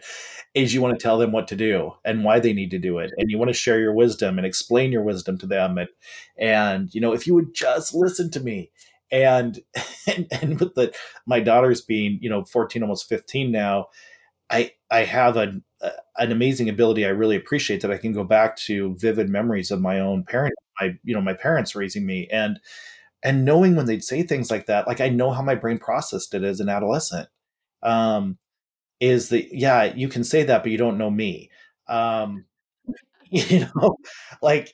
is 0.54 0.74
you 0.74 0.82
want 0.82 0.98
to 0.98 1.04
tell 1.04 1.18
them 1.18 1.32
what 1.32 1.48
to 1.48 1.56
do 1.56 1.92
and 2.04 2.24
why 2.24 2.40
they 2.40 2.54
need 2.54 2.72
to 2.72 2.80
do 2.80 2.98
it 2.98 3.12
and 3.18 3.30
you 3.30 3.38
want 3.38 3.50
to 3.50 3.54
share 3.54 3.80
your 3.80 3.94
wisdom 3.94 4.38
and 4.38 4.48
explain 4.48 4.92
your 4.92 5.04
wisdom 5.04 5.38
to 5.38 5.46
them 5.46 5.78
and 5.78 5.90
and 6.38 6.96
you 6.96 7.02
know 7.02 7.14
if 7.14 7.28
you 7.28 7.36
would 7.36 7.54
just 7.54 7.94
listen 7.94 8.32
to 8.32 8.40
me 8.40 8.72
and 9.12 9.60
and, 10.08 10.28
and 10.32 10.60
with 10.60 10.74
the 10.74 10.94
my 11.26 11.40
daughters 11.40 11.82
being 11.82 12.18
you 12.22 12.30
know 12.30 12.44
14 12.44 12.82
almost 12.82 13.08
15 13.08 13.52
now 13.52 13.88
i 14.50 14.72
i 14.90 15.04
have 15.04 15.38
a, 15.38 15.62
an 16.18 16.32
amazing 16.32 16.70
ability 16.70 17.06
i 17.06 17.10
really 17.10 17.36
appreciate 17.36 17.82
that 17.82 17.92
i 17.92 17.98
can 17.98 18.12
go 18.12 18.24
back 18.24 18.56
to 18.56 18.96
vivid 18.96 19.30
memories 19.30 19.72
of 19.72 19.80
my 19.82 20.00
own 20.00 20.24
parent 20.24 20.54
my 20.80 20.98
you 21.04 21.14
know 21.14 21.22
my 21.22 21.34
parents 21.34 21.76
raising 21.76 22.06
me. 22.06 22.28
And 22.32 22.60
and 23.24 23.46
knowing 23.46 23.76
when 23.76 23.86
they'd 23.86 24.04
say 24.04 24.24
things 24.24 24.52
like 24.52 24.68
that 24.68 24.88
like 24.88 25.02
i 25.02 25.10
know 25.10 25.32
how 25.32 25.42
my 25.42 25.56
brain 25.56 25.80
processed 25.80 26.34
it 26.34 26.44
as 26.44 26.60
an 26.60 26.70
adolescent 26.70 27.28
um 27.84 28.38
is 29.00 29.30
that 29.30 29.56
yeah 29.56 29.84
you 29.84 30.08
can 30.08 30.24
say 30.24 30.44
that 30.44 30.64
but 30.64 30.72
you 30.72 30.78
don't 30.78 30.98
know 30.98 31.12
me. 31.12 31.50
Um 31.88 32.46
you 33.30 33.62
know 33.62 33.98
like 34.42 34.74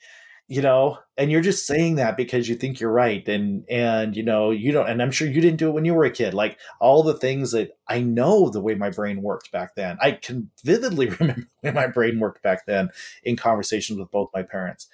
you 0.54 0.62
know 0.62 0.98
and 1.18 1.32
you're 1.32 1.42
just 1.42 1.66
saying 1.66 1.96
that 1.96 2.18
because 2.18 2.48
you 2.48 2.56
think 2.56 2.80
you're 2.80 2.92
right 2.92 3.28
and 3.28 3.66
and 3.70 4.16
you 4.16 4.24
know 4.24 4.52
you 4.52 4.72
don't 4.72 4.90
and 4.90 5.02
i'm 5.02 5.12
sure 5.12 5.28
you 5.28 5.42
didn't 5.42 5.58
do 5.58 5.70
it 5.70 5.74
when 5.74 5.86
you 5.86 5.94
were 5.94 6.06
a 6.06 6.12
kid 6.12 6.34
like 6.34 6.58
all 6.80 7.04
the 7.04 7.14
things 7.14 7.52
that 7.52 7.72
i 7.88 8.00
know 8.00 8.50
the 8.50 8.62
way 8.62 8.76
my 8.76 8.90
brain 8.90 9.22
worked 9.22 9.52
back 9.52 9.76
then. 9.76 9.98
I 10.02 10.12
can 10.12 10.50
vividly 10.64 11.08
remember 11.20 11.48
when 11.62 11.74
my 11.74 11.88
brain 11.88 12.20
worked 12.20 12.44
back 12.44 12.66
then 12.66 12.90
in 13.24 13.36
conversations 13.36 14.00
with 14.00 14.12
both 14.12 14.30
my 14.34 14.44
parents. 14.44 14.88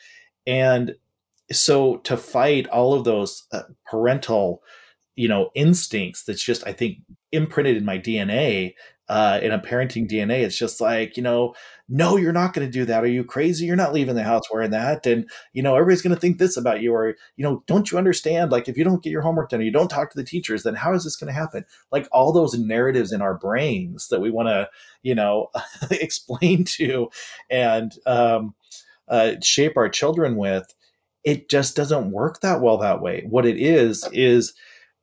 And 0.47 0.95
so 1.51 1.97
to 1.97 2.17
fight 2.17 2.67
all 2.67 2.93
of 2.93 3.03
those 3.03 3.47
uh, 3.51 3.63
parental 3.85 4.61
you 5.15 5.27
know 5.27 5.49
instincts 5.55 6.23
that's 6.23 6.43
just 6.43 6.65
i 6.65 6.71
think 6.71 6.99
imprinted 7.31 7.75
in 7.75 7.83
my 7.83 7.97
dna 7.97 8.73
uh, 9.09 9.39
in 9.41 9.51
a 9.51 9.59
parenting 9.59 10.07
DNA, 10.07 10.43
it's 10.43 10.57
just 10.57 10.79
like, 10.79 11.17
you 11.17 11.23
know, 11.23 11.55
no, 11.89 12.15
you're 12.15 12.31
not 12.31 12.53
going 12.53 12.67
to 12.67 12.71
do 12.71 12.85
that. 12.85 13.03
Are 13.03 13.07
you 13.07 13.23
crazy? 13.23 13.65
You're 13.65 13.75
not 13.75 13.91
leaving 13.91 14.13
the 14.13 14.23
house 14.23 14.43
wearing 14.53 14.69
that. 14.69 15.07
And, 15.07 15.27
you 15.53 15.63
know, 15.63 15.73
everybody's 15.75 16.03
going 16.03 16.13
to 16.13 16.21
think 16.21 16.37
this 16.37 16.55
about 16.55 16.81
you. 16.81 16.93
Or, 16.93 17.15
you 17.35 17.43
know, 17.43 17.63
don't 17.65 17.91
you 17.91 17.97
understand? 17.97 18.51
Like, 18.51 18.69
if 18.69 18.77
you 18.77 18.83
don't 18.83 19.01
get 19.01 19.09
your 19.09 19.23
homework 19.23 19.49
done 19.49 19.61
or 19.61 19.63
you 19.63 19.71
don't 19.71 19.89
talk 19.89 20.11
to 20.11 20.17
the 20.17 20.23
teachers, 20.23 20.61
then 20.61 20.75
how 20.75 20.93
is 20.93 21.03
this 21.03 21.15
going 21.15 21.33
to 21.33 21.39
happen? 21.39 21.65
Like, 21.91 22.07
all 22.11 22.31
those 22.31 22.53
narratives 22.59 23.11
in 23.11 23.23
our 23.23 23.33
brains 23.33 24.09
that 24.09 24.21
we 24.21 24.29
want 24.29 24.49
to, 24.49 24.69
you 25.01 25.15
know, 25.15 25.49
explain 25.91 26.63
to 26.65 27.09
and 27.49 27.91
um, 28.05 28.53
uh, 29.07 29.33
shape 29.41 29.75
our 29.75 29.89
children 29.89 30.35
with, 30.35 30.75
it 31.23 31.49
just 31.49 31.75
doesn't 31.75 32.11
work 32.11 32.41
that 32.41 32.61
well 32.61 32.77
that 32.77 33.01
way. 33.01 33.25
What 33.27 33.47
it 33.47 33.57
is, 33.57 34.07
is, 34.13 34.53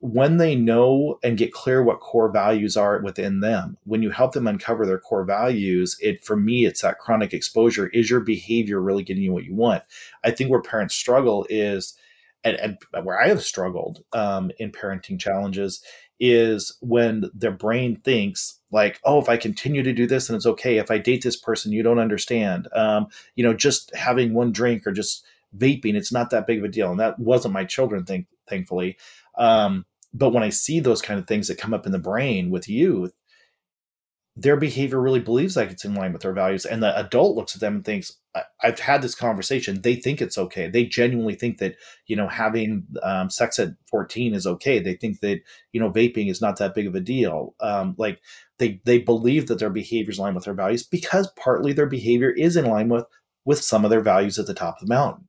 when 0.06 0.36
they 0.36 0.54
know 0.54 1.18
and 1.24 1.36
get 1.36 1.52
clear 1.52 1.82
what 1.82 1.98
core 2.00 2.30
values 2.30 2.76
are 2.76 3.00
within 3.00 3.40
them, 3.40 3.76
when 3.84 4.02
you 4.02 4.10
help 4.10 4.32
them 4.32 4.46
uncover 4.46 4.86
their 4.86 5.00
core 5.00 5.24
values, 5.24 5.96
it 6.00 6.24
for 6.24 6.36
me, 6.36 6.64
it's 6.64 6.82
that 6.82 7.00
chronic 7.00 7.34
exposure. 7.34 7.88
Is 7.88 8.08
your 8.08 8.20
behavior 8.20 8.80
really 8.80 9.02
getting 9.02 9.24
you 9.24 9.32
what 9.32 9.44
you 9.44 9.54
want? 9.54 9.82
I 10.22 10.30
think 10.30 10.50
where 10.50 10.62
parents 10.62 10.94
struggle 10.94 11.44
is, 11.50 11.94
and, 12.44 12.56
and 12.56 12.78
where 13.04 13.20
I 13.20 13.26
have 13.28 13.42
struggled 13.42 14.04
um, 14.12 14.52
in 14.58 14.70
parenting 14.70 15.18
challenges 15.18 15.82
is 16.20 16.76
when 16.80 17.28
their 17.34 17.50
brain 17.50 17.96
thinks 17.96 18.60
like, 18.70 19.00
oh, 19.04 19.20
if 19.20 19.28
I 19.28 19.36
continue 19.36 19.82
to 19.82 19.92
do 19.92 20.06
this 20.06 20.28
and 20.28 20.36
it's 20.36 20.46
okay. 20.46 20.78
If 20.78 20.90
I 20.90 20.98
date 20.98 21.22
this 21.24 21.36
person, 21.36 21.72
you 21.72 21.82
don't 21.82 21.98
understand. 21.98 22.68
Um, 22.72 23.08
you 23.34 23.42
know, 23.42 23.54
just 23.54 23.94
having 23.94 24.34
one 24.34 24.52
drink 24.52 24.86
or 24.86 24.92
just 24.92 25.24
vaping, 25.56 25.94
it's 25.94 26.12
not 26.12 26.30
that 26.30 26.46
big 26.46 26.58
of 26.58 26.64
a 26.64 26.68
deal. 26.68 26.90
And 26.90 27.00
that 27.00 27.18
wasn't 27.18 27.54
my 27.54 27.64
children, 27.64 28.04
think, 28.04 28.26
thankfully. 28.48 28.96
Um, 29.36 29.84
but 30.16 30.30
when 30.30 30.42
I 30.42 30.48
see 30.48 30.80
those 30.80 31.02
kind 31.02 31.20
of 31.20 31.26
things 31.26 31.48
that 31.48 31.58
come 31.58 31.74
up 31.74 31.84
in 31.84 31.92
the 31.92 31.98
brain 31.98 32.50
with 32.50 32.68
youth, 32.68 33.12
their 34.34 34.56
behavior 34.56 35.00
really 35.00 35.20
believes 35.20 35.56
like 35.56 35.70
it's 35.70 35.84
in 35.84 35.94
line 35.94 36.12
with 36.12 36.22
their 36.22 36.32
values. 36.32 36.66
And 36.66 36.82
the 36.82 36.98
adult 36.98 37.36
looks 37.36 37.54
at 37.54 37.60
them 37.60 37.76
and 37.76 37.84
thinks, 37.84 38.12
I've 38.62 38.78
had 38.78 39.00
this 39.00 39.14
conversation. 39.14 39.80
They 39.80 39.94
think 39.94 40.20
it's 40.20 40.36
okay. 40.36 40.68
They 40.68 40.84
genuinely 40.84 41.34
think 41.34 41.56
that, 41.58 41.76
you 42.06 42.16
know, 42.16 42.28
having 42.28 42.86
um, 43.02 43.30
sex 43.30 43.58
at 43.58 43.70
14 43.90 44.34
is 44.34 44.46
okay. 44.46 44.78
They 44.78 44.94
think 44.94 45.20
that, 45.20 45.40
you 45.72 45.80
know, 45.80 45.90
vaping 45.90 46.30
is 46.30 46.42
not 46.42 46.58
that 46.58 46.74
big 46.74 46.86
of 46.86 46.94
a 46.94 47.00
deal. 47.00 47.54
Um, 47.60 47.94
like 47.96 48.20
they, 48.58 48.80
they 48.84 48.98
believe 48.98 49.46
that 49.46 49.58
their 49.58 49.70
behavior 49.70 50.10
is 50.10 50.18
in 50.18 50.24
line 50.24 50.34
with 50.34 50.44
their 50.44 50.54
values 50.54 50.82
because 50.82 51.30
partly 51.36 51.72
their 51.72 51.86
behavior 51.86 52.30
is 52.30 52.56
in 52.56 52.66
line 52.66 52.90
with, 52.90 53.06
with 53.46 53.62
some 53.62 53.84
of 53.84 53.90
their 53.90 54.02
values 54.02 54.38
at 54.38 54.46
the 54.46 54.54
top 54.54 54.76
of 54.80 54.86
the 54.86 54.94
mountain 54.94 55.28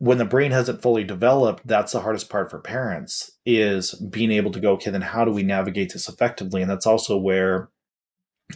when 0.00 0.16
the 0.16 0.24
brain 0.24 0.50
hasn't 0.50 0.80
fully 0.80 1.04
developed, 1.04 1.66
that's 1.66 1.92
the 1.92 2.00
hardest 2.00 2.30
part 2.30 2.50
for 2.50 2.58
parents 2.58 3.32
is 3.44 3.92
being 3.92 4.30
able 4.30 4.50
to 4.50 4.58
go, 4.58 4.72
okay, 4.72 4.90
then 4.90 5.02
how 5.02 5.26
do 5.26 5.30
we 5.30 5.42
navigate 5.42 5.92
this 5.92 6.08
effectively? 6.08 6.62
And 6.62 6.70
that's 6.70 6.86
also 6.86 7.18
where 7.18 7.68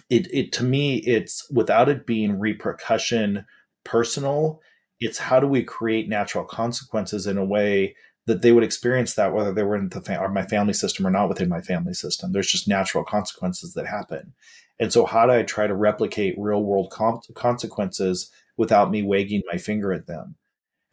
it, 0.08 0.26
it 0.32 0.52
to 0.52 0.64
me, 0.64 0.96
it's 1.00 1.46
without 1.50 1.90
it 1.90 2.06
being 2.06 2.40
repercussion 2.40 3.44
personal, 3.84 4.62
it's 5.00 5.18
how 5.18 5.38
do 5.38 5.46
we 5.46 5.62
create 5.62 6.08
natural 6.08 6.44
consequences 6.44 7.26
in 7.26 7.36
a 7.36 7.44
way 7.44 7.94
that 8.26 8.40
they 8.40 8.50
would 8.50 8.64
experience 8.64 9.12
that 9.12 9.34
whether 9.34 9.52
they 9.52 9.64
were 9.64 9.76
in 9.76 9.90
the 9.90 10.00
fa- 10.00 10.18
or 10.18 10.30
my 10.30 10.46
family 10.46 10.72
system 10.72 11.06
or 11.06 11.10
not 11.10 11.28
within 11.28 11.50
my 11.50 11.60
family 11.60 11.92
system. 11.92 12.32
There's 12.32 12.50
just 12.50 12.66
natural 12.66 13.04
consequences 13.04 13.74
that 13.74 13.86
happen. 13.86 14.32
And 14.80 14.90
so, 14.90 15.04
how 15.04 15.26
do 15.26 15.32
I 15.32 15.42
try 15.42 15.66
to 15.66 15.74
replicate 15.74 16.36
real 16.38 16.62
world 16.62 16.90
com- 16.90 17.20
consequences 17.34 18.30
without 18.56 18.90
me 18.90 19.02
wagging 19.02 19.42
my 19.52 19.58
finger 19.58 19.92
at 19.92 20.06
them? 20.06 20.36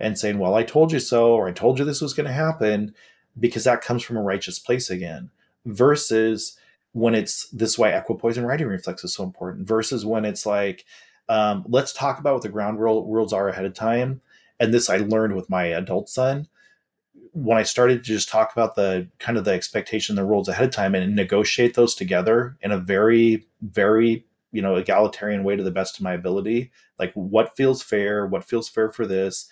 And 0.01 0.17
saying, 0.17 0.39
Well, 0.39 0.55
I 0.55 0.63
told 0.63 0.91
you 0.91 0.99
so, 0.99 1.33
or 1.33 1.47
I 1.47 1.51
told 1.51 1.79
you 1.79 1.85
this 1.85 2.01
was 2.01 2.13
going 2.13 2.27
to 2.27 2.33
happen, 2.33 2.93
because 3.39 3.63
that 3.63 3.81
comes 3.81 4.03
from 4.03 4.17
a 4.17 4.21
righteous 4.21 4.59
place 4.59 4.89
again, 4.89 5.29
versus 5.65 6.57
when 6.93 7.15
it's 7.15 7.47
this 7.49 7.77
why 7.77 7.89
equipoise 7.89 8.37
and 8.37 8.47
righting 8.47 8.67
reflex 8.67 9.03
is 9.03 9.13
so 9.13 9.23
important, 9.23 9.67
versus 9.67 10.05
when 10.05 10.25
it's 10.25 10.45
like, 10.45 10.85
um, 11.29 11.63
let's 11.69 11.93
talk 11.93 12.19
about 12.19 12.33
what 12.33 12.43
the 12.43 12.49
ground 12.49 12.79
rule, 12.79 13.05
rules 13.05 13.31
are 13.31 13.47
ahead 13.47 13.65
of 13.65 13.73
time. 13.73 14.21
And 14.59 14.73
this 14.73 14.89
I 14.89 14.97
learned 14.97 15.35
with 15.35 15.49
my 15.49 15.65
adult 15.65 16.09
son 16.09 16.47
when 17.33 17.57
I 17.57 17.63
started 17.63 18.03
to 18.03 18.13
just 18.13 18.29
talk 18.29 18.51
about 18.51 18.75
the 18.75 19.07
kind 19.19 19.37
of 19.37 19.45
the 19.45 19.51
expectation, 19.51 20.15
the 20.15 20.25
rules 20.25 20.49
ahead 20.49 20.65
of 20.65 20.71
time, 20.71 20.95
and 20.95 21.15
negotiate 21.15 21.75
those 21.75 21.95
together 21.95 22.57
in 22.61 22.71
a 22.71 22.77
very, 22.77 23.45
very 23.61 24.25
you 24.51 24.61
know 24.61 24.75
egalitarian 24.75 25.43
way 25.43 25.55
to 25.55 25.63
the 25.63 25.71
best 25.71 25.97
of 25.97 26.03
my 26.03 26.13
ability. 26.13 26.71
Like 26.99 27.13
what 27.13 27.55
feels 27.55 27.81
fair, 27.81 28.25
what 28.25 28.43
feels 28.43 28.67
fair 28.67 28.89
for 28.89 29.05
this, 29.05 29.47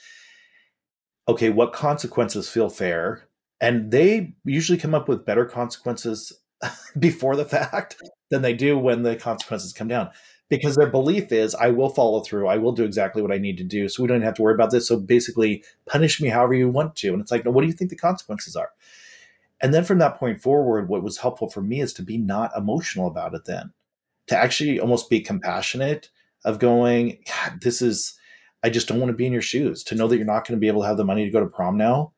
okay, 1.29 1.49
what 1.49 1.73
consequences 1.73 2.49
feel 2.49 2.69
fair? 2.69 3.27
And 3.61 3.91
they 3.91 4.33
usually 4.43 4.77
come 4.77 4.95
up 4.95 5.07
with 5.07 5.25
better 5.25 5.45
consequences 5.45 6.33
before 6.99 7.35
the 7.35 7.45
fact 7.45 8.01
than 8.29 8.41
they 8.41 8.53
do 8.53 8.77
when 8.77 9.03
the 9.03 9.15
consequences 9.15 9.73
come 9.73 9.87
down 9.87 10.09
because 10.49 10.75
their 10.75 10.89
belief 10.89 11.31
is 11.31 11.53
I 11.55 11.69
will 11.69 11.89
follow 11.89 12.21
through. 12.21 12.47
I 12.47 12.57
will 12.57 12.71
do 12.71 12.83
exactly 12.83 13.21
what 13.21 13.31
I 13.31 13.37
need 13.37 13.57
to 13.59 13.63
do. 13.63 13.87
So 13.87 14.01
we 14.01 14.07
don't 14.07 14.23
have 14.23 14.33
to 14.35 14.41
worry 14.41 14.55
about 14.55 14.71
this. 14.71 14.87
So 14.87 14.99
basically, 14.99 15.63
punish 15.85 16.19
me 16.19 16.29
however 16.29 16.55
you 16.55 16.67
want 16.67 16.95
to. 16.97 17.13
And 17.13 17.21
it's 17.21 17.31
like, 17.31 17.45
no, 17.45 17.51
what 17.51 17.61
do 17.61 17.67
you 17.67 17.73
think 17.73 17.91
the 17.91 17.95
consequences 17.95 18.55
are? 18.55 18.71
And 19.61 19.73
then 19.73 19.83
from 19.83 19.99
that 19.99 20.17
point 20.17 20.41
forward, 20.41 20.89
what 20.89 21.03
was 21.03 21.19
helpful 21.19 21.49
for 21.49 21.61
me 21.61 21.81
is 21.81 21.93
to 21.93 22.01
be 22.01 22.17
not 22.17 22.55
emotional 22.57 23.07
about 23.07 23.35
it 23.35 23.45
then, 23.45 23.73
to 24.27 24.37
actually 24.37 24.79
almost 24.79 25.09
be 25.09 25.19
compassionate 25.21 26.09
of 26.45 26.59
going, 26.59 27.19
God, 27.27 27.61
this 27.61 27.81
is 27.81 28.18
I 28.63 28.69
just 28.69 28.87
don't 28.87 28.99
want 28.99 29.09
to 29.09 29.15
be 29.15 29.25
in 29.25 29.33
your 29.33 29.41
shoes 29.41 29.83
to 29.85 29.95
know 29.95 30.07
that 30.07 30.17
you're 30.17 30.25
not 30.25 30.47
going 30.47 30.57
to 30.57 30.61
be 30.61 30.67
able 30.67 30.81
to 30.81 30.87
have 30.87 30.97
the 30.97 31.05
money 31.05 31.25
to 31.25 31.31
go 31.31 31.39
to 31.39 31.47
prom 31.47 31.77
now. 31.77 32.13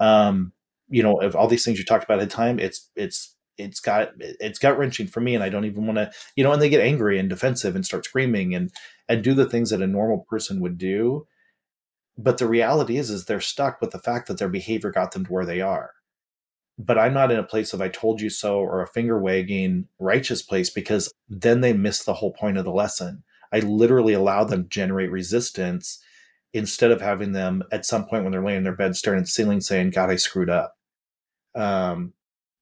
Um, 0.00 0.52
you 0.88 1.02
know, 1.02 1.20
of 1.20 1.36
all 1.36 1.48
these 1.48 1.64
things 1.64 1.78
you 1.78 1.84
talked 1.84 2.04
about 2.04 2.20
at 2.20 2.28
the 2.28 2.34
time, 2.34 2.58
it's 2.58 2.90
it's 2.96 3.34
it's 3.58 3.80
got 3.80 4.12
it's 4.18 4.58
gut 4.58 4.78
wrenching 4.78 5.06
for 5.06 5.20
me, 5.20 5.34
and 5.34 5.44
I 5.44 5.48
don't 5.48 5.64
even 5.64 5.86
want 5.86 5.98
to, 5.98 6.10
you 6.36 6.44
know, 6.44 6.52
and 6.52 6.60
they 6.60 6.68
get 6.68 6.80
angry 6.80 7.18
and 7.18 7.28
defensive 7.28 7.74
and 7.76 7.84
start 7.84 8.04
screaming 8.04 8.54
and 8.54 8.70
and 9.08 9.22
do 9.22 9.34
the 9.34 9.46
things 9.46 9.70
that 9.70 9.82
a 9.82 9.86
normal 9.86 10.26
person 10.28 10.60
would 10.60 10.78
do. 10.78 11.26
But 12.18 12.38
the 12.38 12.46
reality 12.46 12.98
is, 12.98 13.10
is 13.10 13.24
they're 13.24 13.40
stuck 13.40 13.80
with 13.80 13.90
the 13.90 13.98
fact 13.98 14.28
that 14.28 14.38
their 14.38 14.48
behavior 14.48 14.90
got 14.90 15.12
them 15.12 15.24
to 15.26 15.32
where 15.32 15.46
they 15.46 15.60
are. 15.60 15.92
But 16.78 16.98
I'm 16.98 17.14
not 17.14 17.30
in 17.30 17.38
a 17.38 17.44
place 17.44 17.72
of 17.72 17.80
I 17.80 17.88
told 17.88 18.20
you 18.20 18.30
so 18.30 18.58
or 18.58 18.82
a 18.82 18.86
finger 18.86 19.18
wagging 19.18 19.88
righteous 19.98 20.42
place 20.42 20.70
because 20.70 21.12
then 21.28 21.60
they 21.60 21.72
miss 21.72 22.02
the 22.02 22.14
whole 22.14 22.32
point 22.32 22.58
of 22.58 22.64
the 22.64 22.72
lesson 22.72 23.24
I 23.52 23.60
literally 23.60 24.12
allow 24.12 24.44
them 24.44 24.64
to 24.64 24.68
generate 24.68 25.10
resistance 25.10 26.02
instead 26.52 26.90
of 26.90 27.00
having 27.00 27.32
them 27.32 27.62
at 27.72 27.86
some 27.86 28.06
point 28.06 28.24
when 28.24 28.32
they're 28.32 28.44
laying 28.44 28.58
in 28.58 28.64
their 28.64 28.76
bed 28.76 28.96
staring 28.96 29.20
at 29.20 29.24
the 29.24 29.30
ceiling 29.30 29.60
saying, 29.60 29.90
God, 29.90 30.10
I 30.10 30.16
screwed 30.16 30.50
up. 30.50 30.76
Um, 31.54 32.14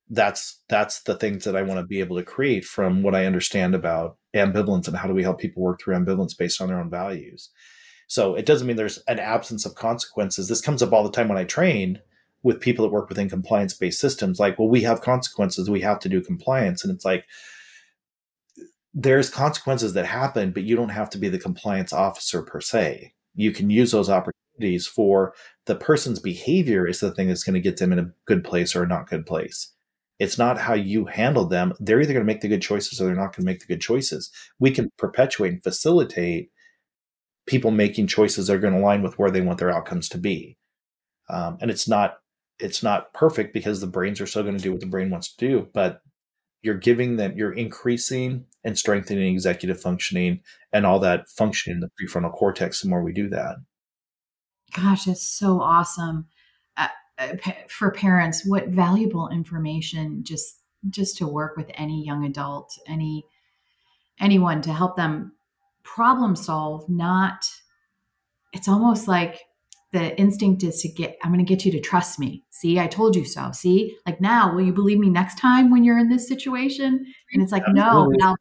that's 0.08 0.60
that's 0.68 1.02
the 1.02 1.14
things 1.14 1.44
that 1.44 1.54
I 1.54 1.62
want 1.62 1.78
to 1.78 1.86
be 1.86 2.00
able 2.00 2.16
to 2.16 2.24
create 2.24 2.64
from 2.64 3.02
what 3.02 3.14
I 3.14 3.26
understand 3.26 3.74
about 3.74 4.16
ambivalence 4.34 4.88
and 4.88 4.96
how 4.96 5.06
do 5.06 5.14
we 5.14 5.22
help 5.22 5.38
people 5.38 5.62
work 5.62 5.80
through 5.80 5.96
ambivalence 5.96 6.36
based 6.36 6.60
on 6.60 6.68
their 6.68 6.80
own 6.80 6.90
values. 6.90 7.50
So 8.08 8.34
it 8.34 8.44
doesn't 8.44 8.66
mean 8.66 8.76
there's 8.76 8.98
an 9.06 9.20
absence 9.20 9.64
of 9.64 9.76
consequences. 9.76 10.48
This 10.48 10.60
comes 10.60 10.82
up 10.82 10.92
all 10.92 11.04
the 11.04 11.12
time 11.12 11.28
when 11.28 11.38
I 11.38 11.44
train 11.44 12.00
with 12.42 12.60
people 12.60 12.84
that 12.84 12.92
work 12.92 13.08
within 13.08 13.28
compliance 13.28 13.74
based 13.74 14.00
systems. 14.00 14.40
Like, 14.40 14.58
well, 14.58 14.68
we 14.68 14.82
have 14.82 15.00
consequences. 15.00 15.70
We 15.70 15.82
have 15.82 16.00
to 16.00 16.08
do 16.08 16.20
compliance. 16.20 16.82
And 16.82 16.92
it's 16.92 17.04
like, 17.04 17.24
there's 18.92 19.30
consequences 19.30 19.92
that 19.94 20.06
happen, 20.06 20.50
but 20.50 20.64
you 20.64 20.76
don't 20.76 20.88
have 20.90 21.10
to 21.10 21.18
be 21.18 21.28
the 21.28 21.38
compliance 21.38 21.92
officer 21.92 22.42
per 22.42 22.60
se. 22.60 23.14
You 23.34 23.52
can 23.52 23.70
use 23.70 23.92
those 23.92 24.10
opportunities 24.10 24.86
for 24.86 25.34
the 25.66 25.76
person's 25.76 26.18
behavior 26.18 26.86
is 26.86 27.00
the 27.00 27.12
thing 27.12 27.28
that's 27.28 27.44
going 27.44 27.54
to 27.54 27.60
get 27.60 27.78
them 27.78 27.92
in 27.92 27.98
a 27.98 28.10
good 28.26 28.44
place 28.44 28.74
or 28.74 28.82
a 28.82 28.88
not 28.88 29.08
good 29.08 29.26
place. 29.26 29.72
It's 30.18 30.36
not 30.36 30.58
how 30.58 30.74
you 30.74 31.06
handle 31.06 31.46
them. 31.46 31.72
They're 31.80 32.00
either 32.00 32.12
going 32.12 32.26
to 32.26 32.32
make 32.32 32.42
the 32.42 32.48
good 32.48 32.60
choices 32.60 33.00
or 33.00 33.04
they're 33.04 33.14
not 33.14 33.34
going 33.34 33.44
to 33.44 33.44
make 33.44 33.60
the 33.60 33.66
good 33.66 33.80
choices. 33.80 34.30
We 34.58 34.70
can 34.70 34.90
perpetuate 34.98 35.52
and 35.52 35.62
facilitate 35.62 36.50
people 37.46 37.70
making 37.70 38.06
choices 38.06 38.46
that 38.46 38.54
are 38.54 38.58
going 38.58 38.74
to 38.74 38.80
align 38.80 39.02
with 39.02 39.18
where 39.18 39.30
they 39.30 39.40
want 39.40 39.58
their 39.58 39.70
outcomes 39.70 40.08
to 40.10 40.18
be. 40.18 40.58
Um, 41.30 41.58
and 41.60 41.70
it's 41.70 41.88
not 41.88 42.18
it's 42.58 42.82
not 42.82 43.14
perfect 43.14 43.54
because 43.54 43.80
the 43.80 43.86
brains 43.86 44.20
are 44.20 44.26
still 44.26 44.42
going 44.42 44.56
to 44.56 44.62
do 44.62 44.72
what 44.72 44.80
the 44.80 44.86
brain 44.86 45.08
wants 45.08 45.34
to 45.34 45.48
do, 45.48 45.68
but 45.72 46.02
you're 46.62 46.74
giving 46.74 47.16
them 47.16 47.36
you're 47.36 47.52
increasing 47.52 48.44
and 48.64 48.78
strengthening 48.78 49.32
executive 49.32 49.80
functioning 49.80 50.40
and 50.72 50.86
all 50.86 50.98
that 51.00 51.28
function 51.28 51.72
in 51.72 51.80
the 51.80 51.90
prefrontal 52.00 52.32
cortex 52.32 52.82
the 52.82 52.88
more 52.88 53.02
we 53.02 53.12
do 53.12 53.28
that. 53.28 53.56
Gosh 54.74 55.06
it's 55.06 55.28
so 55.28 55.60
awesome. 55.60 56.26
Uh, 56.76 56.88
uh 57.18 57.36
for 57.68 57.90
parents 57.90 58.44
what 58.46 58.68
valuable 58.68 59.28
information 59.28 60.22
just 60.22 60.60
just 60.88 61.16
to 61.18 61.26
work 61.26 61.56
with 61.56 61.70
any 61.74 62.04
young 62.04 62.24
adult 62.24 62.78
any 62.86 63.26
anyone 64.18 64.62
to 64.62 64.72
help 64.72 64.96
them 64.96 65.32
problem 65.82 66.34
solve 66.36 66.88
not 66.88 67.44
it's 68.52 68.68
almost 68.68 69.08
like 69.08 69.40
the 69.92 70.18
instinct 70.18 70.62
is 70.62 70.80
to 70.82 70.88
get 70.88 71.16
i'm 71.22 71.32
going 71.32 71.44
to 71.44 71.48
get 71.48 71.64
you 71.64 71.72
to 71.72 71.80
trust 71.80 72.18
me. 72.18 72.44
See 72.50 72.78
i 72.78 72.86
told 72.86 73.16
you 73.16 73.24
so. 73.24 73.50
See 73.52 73.96
like 74.06 74.20
now 74.20 74.54
will 74.54 74.62
you 74.62 74.72
believe 74.72 74.98
me 74.98 75.08
next 75.08 75.38
time 75.38 75.70
when 75.70 75.84
you're 75.84 75.98
in 75.98 76.08
this 76.08 76.28
situation? 76.28 77.04
And 77.32 77.42
it's 77.42 77.52
like 77.52 77.64
Absolutely. 77.66 78.16
no 78.18 78.26
I'll, 78.28 78.36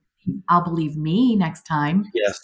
I'll 0.50 0.64
believe 0.64 0.96
me 0.96 1.36
next 1.36 1.64
time. 1.64 2.06
Yes. 2.14 2.40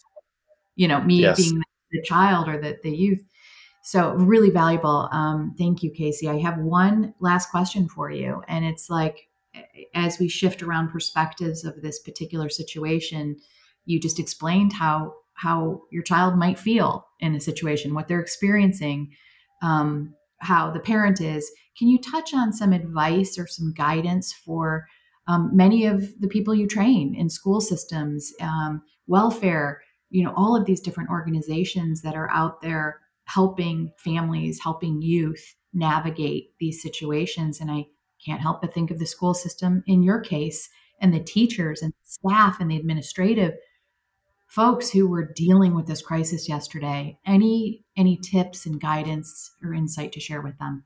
You 0.76 0.88
know 0.88 1.02
me 1.02 1.22
yes. 1.22 1.38
being 1.38 1.62
the 1.92 2.02
child 2.02 2.48
or 2.48 2.60
the, 2.60 2.78
the 2.84 2.92
youth. 2.96 3.24
So 3.84 4.14
really 4.16 4.50
valuable. 4.50 5.08
Um, 5.12 5.54
thank 5.58 5.84
you 5.84 5.92
casey. 5.92 6.28
I 6.28 6.40
have 6.40 6.58
one 6.58 7.14
last 7.20 7.52
question 7.52 7.88
for 7.88 8.10
you 8.10 8.42
and 8.48 8.66
it's 8.66 8.90
like 8.90 9.28
as 9.94 10.20
we 10.20 10.28
shift 10.28 10.62
around 10.62 10.90
perspectives 10.90 11.64
of 11.64 11.82
this 11.82 12.00
particular 12.00 12.50
situation, 12.50 13.38
you 13.86 14.00
just 14.00 14.20
explained 14.20 14.74
how 14.74 15.14
how 15.36 15.82
your 15.92 16.04
child 16.04 16.38
might 16.38 16.58
feel 16.58 17.06
in 17.20 17.36
a 17.36 17.42
situation, 17.42 17.94
what 17.94 18.08
they're 18.08 18.22
experiencing, 18.22 19.12
um, 19.62 20.14
how 20.40 20.72
the 20.72 20.80
parent 20.80 21.20
is. 21.20 21.52
Can 21.78 21.90
you 21.90 22.00
touch 22.00 22.34
on 22.34 22.54
some 22.54 22.72
advice 22.72 23.38
or 23.38 23.46
some 23.46 23.74
guidance 23.74 24.32
for 24.32 24.88
um, 25.28 25.50
many 25.54 25.86
of 25.86 26.20
the 26.20 26.28
people 26.28 26.54
you 26.54 26.68
train 26.68 27.16
in 27.16 27.30
school 27.30 27.62
systems, 27.62 28.32
um, 28.42 28.82
welfare, 29.08 29.82
you 30.10 30.24
know, 30.24 30.34
all 30.36 30.56
of 30.56 30.66
these 30.66 30.82
different 30.82 31.10
organizations 31.10 32.02
that 32.02 32.16
are 32.16 32.30
out 32.32 32.62
there 32.62 33.00
helping 33.26 33.92
families, 33.98 34.60
helping 34.62 35.02
youth 35.02 35.56
navigate 35.74 36.52
these 36.60 36.82
situations? 36.82 37.60
And 37.60 37.72
I 37.72 37.86
can't 38.24 38.42
help 38.42 38.62
but 38.62 38.74
think 38.74 38.92
of 38.92 39.00
the 39.00 39.06
school 39.06 39.34
system 39.34 39.84
in 39.88 40.04
your 40.04 40.20
case 40.20 40.70
and 41.02 41.14
the 41.14 41.20
teachers 41.20 41.82
and 41.82 41.94
staff 42.04 42.60
and 42.60 42.72
the 42.72 42.78
administrative 42.78 43.54
folks 44.48 44.90
who 44.92 45.08
were 45.08 45.32
dealing 45.36 45.76
with 45.76 45.88
this 45.88 46.02
crisis 46.02 46.48
yesterday 46.48 47.18
any 47.26 47.84
any 47.98 48.18
tips 48.18 48.66
and 48.66 48.80
guidance 48.80 49.52
or 49.64 49.74
insight 49.74 50.12
to 50.12 50.20
share 50.20 50.42
with 50.42 50.58
them 50.60 50.86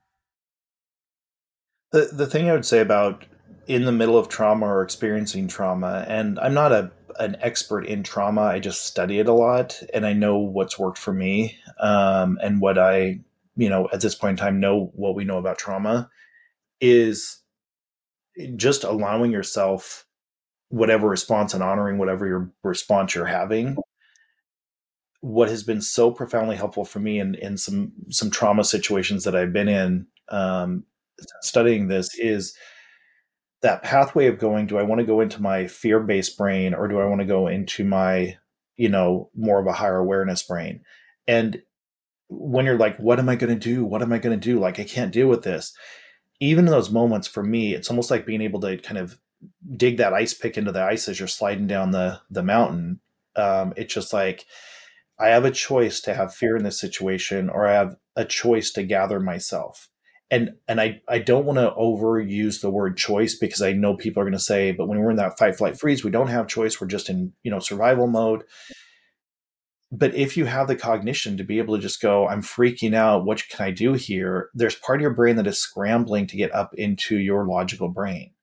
the 1.92 2.10
the 2.14 2.26
thing 2.26 2.50
i 2.50 2.54
would 2.54 2.66
say 2.66 2.80
about 2.80 3.26
in 3.68 3.86
the 3.86 3.92
middle 3.92 4.18
of 4.18 4.30
trauma 4.30 4.66
or 4.66 4.82
experiencing 4.82 5.48
trauma 5.48 6.06
and 6.08 6.40
i'm 6.40 6.54
not 6.54 6.72
a 6.72 6.92
an 7.20 7.36
expert 7.42 7.86
in 7.86 8.02
trauma 8.02 8.42
i 8.42 8.60
just 8.60 8.86
study 8.86 9.20
it 9.20 9.28
a 9.28 9.34
lot 9.34 9.82
and 9.94 10.06
i 10.06 10.14
know 10.14 10.38
what's 10.38 10.80
worked 10.80 10.98
for 10.98 11.14
me 11.14 11.58
um, 11.80 12.38
and 12.42 12.62
what 12.62 12.78
i 12.78 13.20
you 13.58 13.70
know 13.70 13.90
at 13.92 14.02
this 14.02 14.16
point 14.16 14.40
in 14.40 14.44
time 14.44 14.60
know 14.60 14.92
what 14.96 15.16
we 15.16 15.24
know 15.24 15.38
about 15.38 15.58
trauma 15.58 16.10
is 16.80 17.42
just 18.56 18.84
allowing 18.84 19.32
yourself 19.32 20.06
whatever 20.70 21.08
response 21.08 21.54
and 21.54 21.64
honoring 21.64 21.98
whatever 21.98 22.28
your 22.28 22.52
response 22.64 23.14
you're 23.14 23.26
having. 23.26 23.76
What 25.22 25.50
has 25.50 25.64
been 25.64 25.82
so 25.82 26.12
profoundly 26.12 26.56
helpful 26.56 26.86
for 26.86 27.00
me 27.00 27.20
in, 27.20 27.36
in 27.36 27.58
some 27.58 27.92
some 28.10 28.32
trauma 28.32 28.64
situations 28.64 29.26
that 29.26 29.36
I've 29.36 29.52
been 29.52 29.68
in 29.68 30.08
um, 30.30 30.86
studying 31.42 31.88
this 31.88 32.18
is 32.18 32.56
that 33.62 33.84
pathway 33.84 34.28
of 34.28 34.40
going 34.40 34.68
do 34.68 34.78
I 34.78 34.84
want 34.84 35.00
to 35.00 35.06
go 35.06 35.22
into 35.22 35.42
my 35.42 35.68
fear-based 35.68 36.38
brain 36.38 36.74
or 36.74 36.88
do 36.88 37.00
I 37.00 37.06
want 37.06 37.22
to 37.22 37.28
go 37.28 37.48
into 37.48 37.84
my 37.84 38.38
you 38.76 38.90
know 38.90 39.30
more 39.36 39.60
of 39.60 39.68
a 39.68 39.74
higher 39.74 39.98
awareness 39.98 40.44
brain 40.44 40.82
and 41.28 41.62
when 42.30 42.66
you're 42.66 42.78
like 42.78 42.98
what 42.98 43.20
am 43.20 43.30
I 43.30 43.36
going 43.36 43.54
to 43.54 43.60
do 43.60 43.84
what 43.84 44.02
am 44.02 44.14
I 44.14 44.20
going 44.20 44.40
to 44.40 44.44
do 44.44 44.60
like 44.60 44.80
I 44.80 44.84
can't 44.84 45.12
deal 45.12 45.28
with 45.28 45.44
this 45.44 45.74
even 46.40 46.66
in 46.66 46.72
those 46.72 46.90
moments 46.90 47.28
for 47.28 47.44
me 47.44 47.74
it's 47.74 47.90
almost 47.90 48.12
like 48.12 48.26
being 48.26 48.42
able 48.42 48.62
to 48.62 48.78
kind 48.78 48.98
of 48.98 49.20
dig 49.76 49.98
that 49.98 50.14
ice 50.14 50.34
pick 50.34 50.58
into 50.58 50.72
the 50.72 50.84
ice 50.84 51.08
as 51.08 51.20
you're 51.20 51.28
sliding 51.28 51.68
down 51.68 51.92
the 51.92 52.22
the 52.30 52.44
mountain. 52.44 53.00
Um, 53.36 53.74
it's 53.78 53.94
just 53.94 54.14
like 54.14 54.46
I 55.20 55.30
have 55.30 55.46
a 55.46 55.52
choice 55.52 56.00
to 56.02 56.14
have 56.14 56.34
fear 56.34 56.56
in 56.58 56.64
this 56.64 56.80
situation, 56.80 57.50
or 57.50 57.68
I 57.68 57.74
have 57.74 57.96
a 58.16 58.26
choice 58.26 58.72
to 58.72 58.84
gather 58.84 59.20
myself. 59.20 59.90
And 60.32 60.52
and 60.68 60.80
I 60.80 61.02
I 61.08 61.20
don't 61.20 61.46
want 61.46 61.58
to 61.58 61.74
overuse 61.78 62.62
the 62.62 62.70
word 62.70 62.98
choice 62.98 63.36
because 63.36 63.62
I 63.62 63.74
know 63.74 63.96
people 63.96 64.22
are 64.22 64.26
going 64.26 64.34
to 64.34 64.40
say, 64.40 64.72
but 64.72 64.88
when 64.88 65.00
we're 65.00 65.10
in 65.10 65.18
that 65.18 65.40
fight, 65.40 65.56
flight, 65.56 65.80
freeze, 65.80 66.04
we 66.04 66.12
don't 66.12 66.28
have 66.28 66.48
choice. 66.48 66.80
We're 66.80 66.88
just 66.88 67.10
in 67.10 67.34
you 67.44 67.52
know 67.52 67.60
survival 67.60 68.08
mode. 68.08 68.44
But 69.92 70.14
if 70.14 70.38
you 70.38 70.46
have 70.46 70.68
the 70.68 70.76
cognition 70.76 71.38
to 71.38 71.44
be 71.44 71.58
able 71.58 71.76
to 71.76 71.82
just 71.82 72.00
go, 72.00 72.28
I'm 72.28 72.44
freaking 72.44 72.94
out. 72.94 73.26
What 73.26 73.44
can 73.50 73.66
I 73.66 73.72
do 73.72 73.94
here? 73.94 74.50
There's 74.54 74.76
part 74.76 75.00
of 75.00 75.02
your 75.02 75.16
brain 75.16 75.36
that 75.38 75.48
is 75.48 75.58
scrambling 75.58 76.28
to 76.28 76.38
get 76.38 76.54
up 76.54 76.76
into 76.76 77.18
your 77.18 77.48
logical 77.48 77.90
brain 77.90 78.34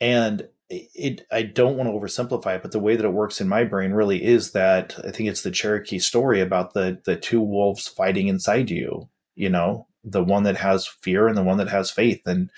and 0.00 0.48
it, 0.70 1.26
I 1.30 1.42
don't 1.42 1.76
want 1.76 1.88
to 1.88 1.94
oversimplify 1.94 2.56
it, 2.56 2.62
but 2.62 2.72
the 2.72 2.78
way 2.78 2.96
that 2.96 3.04
it 3.04 3.12
works 3.12 3.40
in 3.40 3.48
my 3.48 3.64
brain 3.64 3.92
really 3.92 4.22
is 4.22 4.52
that 4.52 4.98
I 4.98 5.10
think 5.10 5.28
it's 5.28 5.42
the 5.42 5.50
Cherokee 5.50 5.98
story 5.98 6.40
about 6.40 6.74
the 6.74 7.00
the 7.04 7.16
two 7.16 7.40
wolves 7.40 7.86
fighting 7.86 8.28
inside 8.28 8.70
you. 8.70 9.08
You 9.34 9.50
know, 9.50 9.88
the 10.04 10.22
one 10.22 10.42
that 10.44 10.56
has 10.56 10.86
fear 10.86 11.26
and 11.28 11.36
the 11.36 11.42
one 11.42 11.58
that 11.58 11.68
has 11.68 11.90
faith, 11.90 12.22
and 12.26 12.50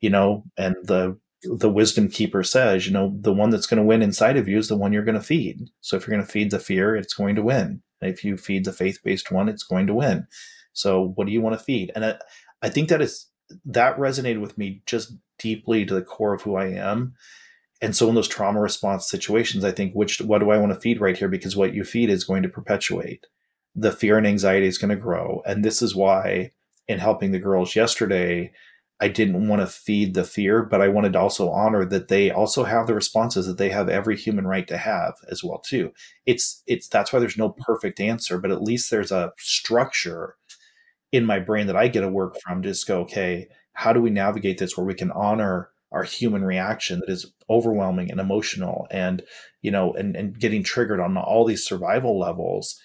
you 0.00 0.10
know, 0.10 0.44
and 0.56 0.76
the 0.82 1.18
the 1.42 1.70
wisdom 1.70 2.08
keeper 2.08 2.42
says, 2.42 2.86
you 2.86 2.92
know, 2.92 3.16
the 3.18 3.32
one 3.32 3.50
that's 3.50 3.66
going 3.66 3.78
to 3.78 3.86
win 3.86 4.02
inside 4.02 4.36
of 4.36 4.46
you 4.46 4.58
is 4.58 4.68
the 4.68 4.76
one 4.76 4.92
you're 4.92 5.04
going 5.04 5.14
to 5.14 5.22
feed. 5.22 5.70
So 5.80 5.96
if 5.96 6.06
you're 6.06 6.14
going 6.14 6.26
to 6.26 6.30
feed 6.30 6.50
the 6.50 6.58
fear, 6.58 6.94
it's 6.94 7.14
going 7.14 7.34
to 7.36 7.42
win. 7.42 7.82
if 8.02 8.24
you 8.24 8.36
feed 8.36 8.64
the 8.64 8.72
faith 8.72 8.98
based 9.02 9.30
one, 9.30 9.48
it's 9.48 9.62
going 9.62 9.86
to 9.86 9.94
win. 9.94 10.26
So 10.72 11.12
what 11.14 11.26
do 11.26 11.32
you 11.32 11.40
want 11.40 11.58
to 11.58 11.64
feed? 11.64 11.92
And 11.94 12.04
I, 12.04 12.18
I 12.62 12.68
think 12.68 12.88
that 12.88 13.00
is 13.00 13.26
that 13.64 13.96
resonated 13.96 14.40
with 14.40 14.58
me 14.58 14.82
just 14.86 15.14
deeply 15.38 15.84
to 15.84 15.94
the 15.94 16.02
core 16.02 16.34
of 16.34 16.42
who 16.42 16.56
I 16.56 16.66
am. 16.66 17.14
And 17.80 17.96
so 17.96 18.08
in 18.08 18.14
those 18.14 18.28
trauma 18.28 18.60
response 18.60 19.08
situations, 19.08 19.64
I 19.64 19.72
think, 19.72 19.94
which, 19.94 20.20
what 20.20 20.40
do 20.40 20.50
I 20.50 20.58
want 20.58 20.72
to 20.72 20.80
feed 20.80 21.00
right 21.00 21.16
here? 21.16 21.28
Because 21.28 21.56
what 21.56 21.74
you 21.74 21.82
feed 21.82 22.10
is 22.10 22.24
going 22.24 22.42
to 22.42 22.48
perpetuate. 22.48 23.26
The 23.74 23.92
fear 23.92 24.18
and 24.18 24.26
anxiety 24.26 24.66
is 24.66 24.78
going 24.78 24.90
to 24.90 24.96
grow. 24.96 25.42
And 25.46 25.64
this 25.64 25.80
is 25.80 25.96
why 25.96 26.50
in 26.90 26.98
helping 26.98 27.30
the 27.30 27.38
girls 27.38 27.76
yesterday, 27.76 28.52
I 29.00 29.06
didn't 29.06 29.46
want 29.46 29.62
to 29.62 29.66
feed 29.66 30.14
the 30.14 30.24
fear, 30.24 30.64
but 30.64 30.82
I 30.82 30.88
wanted 30.88 31.12
to 31.12 31.20
also 31.20 31.48
honor 31.48 31.84
that 31.84 32.08
they 32.08 32.32
also 32.32 32.64
have 32.64 32.88
the 32.88 32.94
responses 32.94 33.46
that 33.46 33.58
they 33.58 33.70
have 33.70 33.88
every 33.88 34.16
human 34.16 34.44
right 34.44 34.66
to 34.66 34.76
have 34.76 35.14
as 35.30 35.44
well 35.44 35.60
too. 35.60 35.92
It's 36.26 36.62
it's 36.66 36.88
that's 36.88 37.12
why 37.12 37.20
there's 37.20 37.38
no 37.38 37.50
perfect 37.50 38.00
answer, 38.00 38.38
but 38.38 38.50
at 38.50 38.62
least 38.62 38.90
there's 38.90 39.12
a 39.12 39.32
structure 39.38 40.34
in 41.12 41.24
my 41.24 41.38
brain 41.38 41.68
that 41.68 41.76
I 41.76 41.86
get 41.86 42.00
to 42.00 42.08
work 42.08 42.36
from. 42.44 42.60
Just 42.60 42.88
go, 42.88 43.02
okay, 43.02 43.46
how 43.72 43.92
do 43.92 44.02
we 44.02 44.10
navigate 44.10 44.58
this 44.58 44.76
where 44.76 44.86
we 44.86 44.94
can 44.94 45.12
honor 45.12 45.70
our 45.92 46.02
human 46.02 46.44
reaction 46.44 47.00
that 47.00 47.10
is 47.10 47.32
overwhelming 47.48 48.10
and 48.10 48.20
emotional 48.20 48.88
and 48.90 49.22
you 49.62 49.70
know 49.70 49.92
and, 49.92 50.16
and 50.16 50.40
getting 50.40 50.64
triggered 50.64 51.00
on 51.00 51.16
all 51.16 51.44
these 51.44 51.64
survival 51.64 52.18
levels 52.18 52.80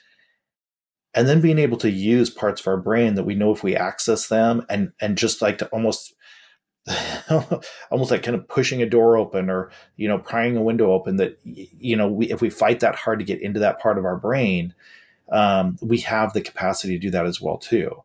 and 1.16 1.28
then 1.28 1.42
being 1.42 1.58
able 1.58 1.78
to 1.78 1.90
use 1.90 2.30
parts 2.30 2.62
of 2.62 2.68
our 2.68 2.78
brain 2.78 3.16
that 3.16 3.24
we 3.24 3.36
know 3.36 3.52
if 3.52 3.64
we 3.64 3.76
access 3.76 4.28
them 4.28 4.66
and 4.70 4.92
and 5.00 5.18
just 5.18 5.42
like 5.42 5.58
to 5.58 5.68
almost 5.68 6.14
almost 7.90 8.12
like 8.12 8.22
kind 8.22 8.36
of 8.36 8.48
pushing 8.48 8.82
a 8.82 8.90
door 8.90 9.18
open 9.18 9.50
or 9.50 9.72
you 9.96 10.08
know 10.08 10.20
prying 10.20 10.56
a 10.56 10.62
window 10.62 10.92
open 10.92 11.16
that 11.16 11.40
you 11.44 11.96
know 11.96 12.08
we, 12.08 12.30
if 12.30 12.42
we 12.42 12.50
fight 12.50 12.82
that 12.82 12.96
hard 12.96 13.18
to 13.18 13.26
get 13.26 13.42
into 13.42 13.60
that 13.60 13.80
part 13.80 13.98
of 13.98 14.06
our 14.06 14.18
brain 14.18 14.74
um, 15.32 15.78
we 15.82 16.00
have 16.00 16.34
the 16.34 16.42
capacity 16.42 16.94
to 16.94 17.00
do 17.00 17.10
that 17.10 17.26
as 17.26 17.42
well 17.42 17.58
too 17.58 18.04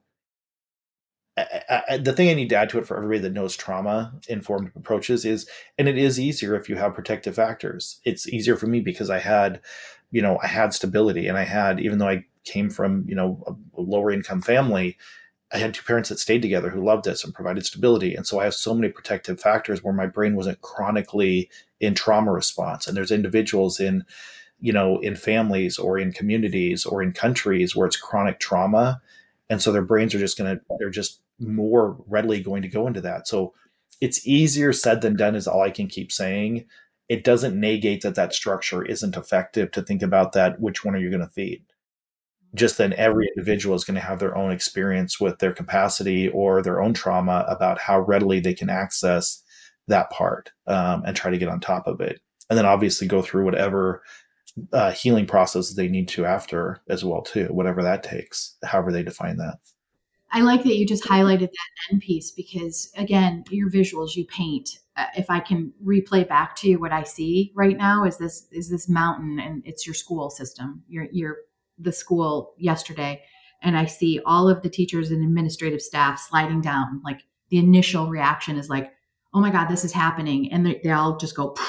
I, 1.36 1.82
I, 1.88 1.96
the 1.98 2.12
thing 2.12 2.28
I 2.28 2.34
need 2.34 2.48
to 2.50 2.56
add 2.56 2.70
to 2.70 2.78
it 2.78 2.86
for 2.86 2.96
everybody 2.96 3.20
that 3.20 3.32
knows 3.32 3.56
trauma 3.56 4.12
informed 4.28 4.72
approaches 4.76 5.24
is, 5.24 5.48
and 5.78 5.88
it 5.88 5.96
is 5.96 6.18
easier 6.18 6.54
if 6.54 6.68
you 6.68 6.76
have 6.76 6.94
protective 6.94 7.34
factors. 7.34 8.00
It's 8.04 8.28
easier 8.28 8.56
for 8.56 8.66
me 8.66 8.80
because 8.80 9.10
I 9.10 9.20
had, 9.20 9.60
you 10.10 10.22
know, 10.22 10.38
I 10.42 10.46
had 10.46 10.74
stability 10.74 11.28
and 11.28 11.38
I 11.38 11.44
had, 11.44 11.80
even 11.80 11.98
though 11.98 12.08
I 12.08 12.24
came 12.44 12.70
from, 12.70 13.04
you 13.06 13.14
know, 13.14 13.42
a 13.76 13.80
lower 13.80 14.10
income 14.10 14.42
family, 14.42 14.96
I 15.52 15.58
had 15.58 15.74
two 15.74 15.82
parents 15.82 16.08
that 16.08 16.18
stayed 16.18 16.42
together 16.42 16.70
who 16.70 16.84
loved 16.84 17.08
us 17.08 17.24
and 17.24 17.34
provided 17.34 17.66
stability. 17.66 18.14
And 18.14 18.26
so 18.26 18.38
I 18.40 18.44
have 18.44 18.54
so 18.54 18.74
many 18.74 18.88
protective 18.88 19.40
factors 19.40 19.82
where 19.82 19.94
my 19.94 20.06
brain 20.06 20.36
wasn't 20.36 20.60
chronically 20.60 21.50
in 21.80 21.94
trauma 21.94 22.32
response. 22.32 22.86
And 22.86 22.96
there's 22.96 23.10
individuals 23.10 23.80
in, 23.80 24.04
you 24.60 24.72
know, 24.72 24.98
in 25.00 25.16
families 25.16 25.78
or 25.78 25.98
in 25.98 26.12
communities 26.12 26.86
or 26.86 27.02
in 27.02 27.12
countries 27.12 27.74
where 27.74 27.86
it's 27.86 27.96
chronic 27.96 28.38
trauma 28.38 29.00
and 29.50 29.60
so 29.60 29.72
their 29.72 29.82
brains 29.82 30.14
are 30.14 30.18
just 30.18 30.38
going 30.38 30.56
to 30.56 30.62
they're 30.78 30.88
just 30.88 31.20
more 31.38 31.96
readily 32.06 32.40
going 32.40 32.62
to 32.62 32.68
go 32.68 32.86
into 32.86 33.00
that 33.00 33.28
so 33.28 33.52
it's 34.00 34.26
easier 34.26 34.72
said 34.72 35.02
than 35.02 35.16
done 35.16 35.34
is 35.34 35.46
all 35.46 35.60
i 35.60 35.70
can 35.70 35.88
keep 35.88 36.10
saying 36.10 36.64
it 37.10 37.24
doesn't 37.24 37.58
negate 37.58 38.02
that 38.02 38.14
that 38.14 38.32
structure 38.32 38.84
isn't 38.84 39.16
effective 39.16 39.72
to 39.72 39.82
think 39.82 40.00
about 40.00 40.30
that 40.32 40.60
which 40.60 40.84
one 40.84 40.94
are 40.94 40.98
you 40.98 41.10
going 41.10 41.20
to 41.20 41.28
feed? 41.28 41.64
Just 42.54 42.78
then 42.78 42.92
every 42.92 43.28
individual 43.36 43.74
is 43.74 43.82
going 43.82 43.96
to 43.96 44.00
have 44.00 44.20
their 44.20 44.38
own 44.38 44.52
experience 44.52 45.18
with 45.18 45.40
their 45.40 45.52
capacity 45.52 46.28
or 46.28 46.62
their 46.62 46.80
own 46.80 46.94
trauma 46.94 47.44
about 47.48 47.80
how 47.80 47.98
readily 47.98 48.38
they 48.38 48.54
can 48.54 48.70
access 48.70 49.42
that 49.88 50.08
part 50.10 50.52
um, 50.68 51.02
and 51.04 51.16
try 51.16 51.32
to 51.32 51.38
get 51.38 51.48
on 51.48 51.58
top 51.58 51.88
of 51.88 52.00
it. 52.00 52.20
And 52.48 52.56
then 52.56 52.64
obviously 52.64 53.08
go 53.08 53.22
through 53.22 53.44
whatever 53.44 54.02
uh, 54.72 54.92
healing 54.92 55.26
process 55.26 55.74
they 55.74 55.88
need 55.88 56.06
to 56.08 56.24
after 56.24 56.80
as 56.88 57.04
well 57.04 57.22
too 57.22 57.46
whatever 57.46 57.84
that 57.84 58.02
takes 58.02 58.56
however 58.64 58.90
they 58.90 59.04
define 59.04 59.36
that 59.36 59.58
i 60.32 60.40
like 60.40 60.62
that 60.62 60.76
you 60.76 60.86
just 60.86 61.04
highlighted 61.04 61.48
that 61.50 61.90
end 61.90 62.00
piece 62.00 62.30
because 62.30 62.90
again 62.96 63.44
your 63.50 63.70
visuals 63.70 64.16
you 64.16 64.24
paint. 64.26 64.68
Uh, 64.96 65.06
if 65.16 65.30
i 65.30 65.40
can 65.40 65.72
replay 65.84 66.26
back 66.28 66.56
to 66.56 66.68
you 66.68 66.78
what 66.78 66.92
i 66.92 67.02
see 67.02 67.52
right 67.54 67.76
now 67.76 68.04
is 68.04 68.18
this 68.18 68.46
is 68.52 68.68
this 68.68 68.88
mountain 68.88 69.38
and 69.38 69.62
it's 69.64 69.86
your 69.86 69.94
school 69.94 70.30
system. 70.30 70.82
Your 70.88 71.06
your 71.12 71.36
the 71.78 71.92
school 71.92 72.54
yesterday 72.58 73.22
and 73.62 73.76
i 73.76 73.86
see 73.86 74.20
all 74.26 74.48
of 74.48 74.62
the 74.62 74.70
teachers 74.70 75.10
and 75.10 75.22
administrative 75.22 75.80
staff 75.80 76.18
sliding 76.18 76.60
down. 76.60 77.00
Like 77.04 77.22
the 77.50 77.58
initial 77.58 78.08
reaction 78.08 78.56
is 78.56 78.68
like 78.68 78.92
oh 79.32 79.40
my 79.40 79.50
god 79.50 79.66
this 79.66 79.84
is 79.84 79.92
happening. 79.92 80.52
And 80.52 80.66
they, 80.66 80.80
they 80.82 80.90
all 80.90 81.16
just 81.16 81.36
go 81.36 81.56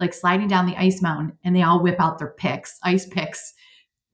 like 0.00 0.14
sliding 0.14 0.48
down 0.48 0.66
the 0.66 0.76
ice 0.76 1.02
mountain 1.02 1.36
and 1.44 1.54
they 1.54 1.62
all 1.62 1.82
whip 1.82 2.00
out 2.00 2.18
their 2.18 2.34
picks, 2.36 2.78
ice 2.82 3.06
picks. 3.06 3.52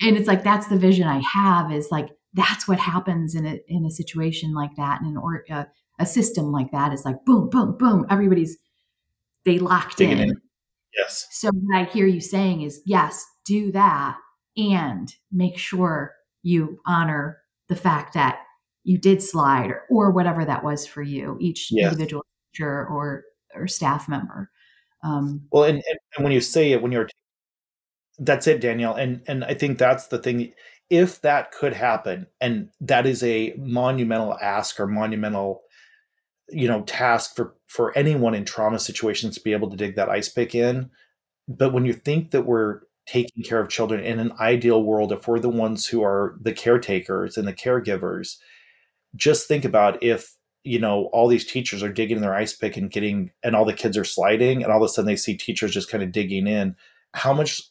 And 0.00 0.16
it's 0.16 0.28
like, 0.28 0.42
that's 0.42 0.68
the 0.68 0.78
vision 0.78 1.06
I 1.06 1.22
have 1.34 1.72
is 1.72 1.88
like, 1.90 2.08
that's 2.34 2.68
what 2.68 2.78
happens 2.78 3.34
in 3.34 3.46
a, 3.46 3.60
in 3.68 3.84
a 3.84 3.90
situation 3.90 4.52
like 4.52 4.76
that. 4.76 5.00
And 5.00 5.16
or, 5.16 5.44
uh, 5.50 5.64
a 5.98 6.06
system 6.06 6.50
like 6.50 6.72
that 6.72 6.92
is 6.92 7.04
like 7.04 7.24
boom, 7.24 7.48
boom, 7.48 7.76
boom. 7.78 8.04
Everybody's 8.10 8.56
they 9.44 9.58
locked 9.58 10.00
in. 10.00 10.18
in. 10.18 10.36
Yes. 10.96 11.26
So 11.30 11.50
what 11.52 11.76
I 11.76 11.84
hear 11.84 12.06
you 12.06 12.20
saying 12.20 12.62
is 12.62 12.82
yes, 12.84 13.24
do 13.44 13.72
that 13.72 14.16
and 14.56 15.14
make 15.32 15.58
sure 15.58 16.14
you 16.42 16.78
honor 16.86 17.38
the 17.68 17.76
fact 17.76 18.14
that 18.14 18.40
you 18.84 18.98
did 18.98 19.22
slide 19.22 19.70
or, 19.70 19.84
or 19.90 20.10
whatever 20.10 20.44
that 20.44 20.62
was 20.62 20.86
for 20.86 21.02
you, 21.02 21.36
each 21.40 21.68
yes. 21.70 21.92
individual 21.92 22.24
teacher 22.52 22.86
or 22.86 23.24
or 23.54 23.66
staff 23.66 24.08
member. 24.08 24.50
Um, 25.02 25.46
well, 25.52 25.64
and, 25.64 25.82
and 26.16 26.24
when 26.24 26.32
you 26.32 26.40
say 26.40 26.72
it, 26.72 26.82
when 26.82 26.92
you're 26.92 27.08
that's 28.18 28.46
it, 28.46 28.60
Danielle, 28.60 28.94
and 28.94 29.22
and 29.26 29.44
I 29.44 29.54
think 29.54 29.78
that's 29.78 30.08
the 30.08 30.18
thing. 30.18 30.52
If 30.94 31.20
that 31.22 31.50
could 31.50 31.72
happen, 31.72 32.28
and 32.40 32.68
that 32.80 33.04
is 33.04 33.24
a 33.24 33.54
monumental 33.58 34.38
ask 34.38 34.78
or 34.78 34.86
monumental, 34.86 35.62
you 36.50 36.68
know, 36.68 36.82
task 36.82 37.34
for 37.34 37.56
for 37.66 37.96
anyone 37.98 38.34
in 38.34 38.44
trauma 38.44 38.78
situations 38.78 39.34
to 39.34 39.42
be 39.42 39.52
able 39.52 39.68
to 39.70 39.76
dig 39.76 39.96
that 39.96 40.08
ice 40.08 40.28
pick 40.28 40.54
in. 40.54 40.90
But 41.48 41.72
when 41.72 41.84
you 41.84 41.94
think 41.94 42.30
that 42.30 42.46
we're 42.46 42.82
taking 43.06 43.42
care 43.42 43.58
of 43.58 43.68
children 43.68 44.04
in 44.04 44.20
an 44.20 44.32
ideal 44.38 44.84
world, 44.84 45.10
if 45.10 45.26
we're 45.26 45.40
the 45.40 45.48
ones 45.48 45.88
who 45.88 46.04
are 46.04 46.36
the 46.40 46.52
caretakers 46.52 47.36
and 47.36 47.48
the 47.48 47.52
caregivers, 47.52 48.36
just 49.16 49.48
think 49.48 49.64
about 49.64 50.00
if 50.00 50.36
you 50.62 50.78
know 50.78 51.06
all 51.12 51.26
these 51.26 51.44
teachers 51.44 51.82
are 51.82 51.92
digging 51.92 52.20
their 52.20 52.36
ice 52.36 52.54
pick 52.54 52.76
and 52.76 52.92
getting 52.92 53.32
and 53.42 53.56
all 53.56 53.64
the 53.64 53.72
kids 53.72 53.98
are 53.98 54.04
sliding 54.04 54.62
and 54.62 54.72
all 54.72 54.82
of 54.82 54.88
a 54.88 54.88
sudden 54.88 55.06
they 55.06 55.16
see 55.16 55.36
teachers 55.36 55.72
just 55.72 55.90
kind 55.90 56.04
of 56.04 56.12
digging 56.12 56.46
in 56.46 56.76
how 57.14 57.32
much 57.32 57.62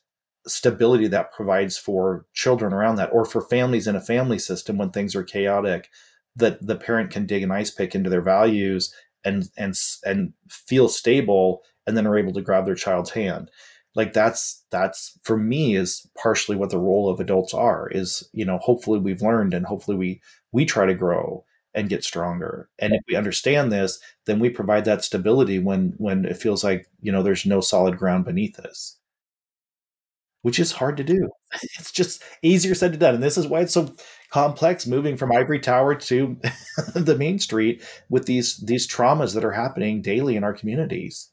stability 0.48 1.08
that 1.08 1.32
provides 1.32 1.78
for 1.78 2.26
children 2.34 2.74
around 2.74 2.96
that 2.98 3.10
or 3.14 3.26
for 3.26 3.42
families 3.42 3.88
in 3.88 3.96
a 3.96 4.02
family 4.02 4.40
system 4.40 4.78
when 4.78 4.90
things 4.92 5.16
are 5.16 5.24
chaotic 5.24 5.90
that 6.36 6.66
the 6.66 6.76
parent 6.76 7.12
can 7.12 7.26
dig 7.26 7.44
an 7.44 7.52
ice 7.52 7.72
pick 7.72 7.96
into 7.96 8.10
their 8.10 8.22
values 8.22 8.94
and 9.24 9.50
and 9.58 9.78
and 10.06 10.34
feel 10.50 10.88
stable 10.88 11.64
and 11.88 11.96
then 11.96 12.08
are 12.08 12.18
able 12.18 12.34
to 12.34 12.42
grab 12.42 12.66
their 12.66 12.76
child's 12.76 13.12
hand. 13.12 13.52
Like 13.96 14.14
that's 14.14 14.64
that's 14.72 15.18
for 15.24 15.38
me 15.38 15.76
is 15.76 16.08
partially 16.18 16.56
what 16.56 16.72
the 16.72 16.80
role 16.80 17.10
of 17.10 17.20
adults 17.20 17.54
are 17.54 17.88
is 17.90 18.28
you 18.34 18.44
know 18.46 18.58
hopefully 18.58 19.00
we've 19.00 19.22
learned 19.22 19.54
and 19.54 19.66
hopefully 19.66 19.98
we 19.98 20.22
we 20.52 20.66
try 20.66 20.86
to 20.86 20.96
grow 20.96 21.46
and 21.76 21.90
get 21.90 22.04
stronger. 22.04 22.70
And 22.80 22.94
if 22.94 23.02
we 23.08 23.16
understand 23.16 23.72
this 23.72 24.00
then 24.26 24.40
we 24.40 24.50
provide 24.50 24.86
that 24.86 25.04
stability 25.04 25.60
when 25.60 25.94
when 25.98 26.26
it 26.26 26.38
feels 26.38 26.64
like 26.64 26.88
you 27.02 27.12
know 27.12 27.24
there's 27.24 27.46
no 27.46 27.62
solid 27.62 27.98
ground 27.98 28.26
beneath 28.26 28.60
us 28.60 28.98
which 30.44 30.60
is 30.60 30.74
hard 30.74 30.96
to 30.98 31.04
do. 31.04 31.30
It's 31.80 31.92
just 31.92 32.24
easier 32.42 32.74
said 32.76 32.94
than 32.94 33.00
done 33.00 33.16
and 33.16 33.24
this 33.24 33.38
is 33.38 33.48
why 33.48 33.62
it's 33.62 33.74
so 33.74 33.94
complex 34.30 34.88
moving 34.88 35.18
from 35.18 35.32
ivory 35.32 35.60
tower 35.60 35.94
to 35.96 36.38
the 36.96 37.16
main 37.18 37.40
street 37.40 37.84
with 38.10 38.26
these 38.26 38.58
these 38.58 38.88
traumas 38.88 39.34
that 39.34 39.46
are 39.46 39.52
happening 39.52 40.02
daily 40.02 40.36
in 40.36 40.44
our 40.44 40.54
communities. 40.54 41.32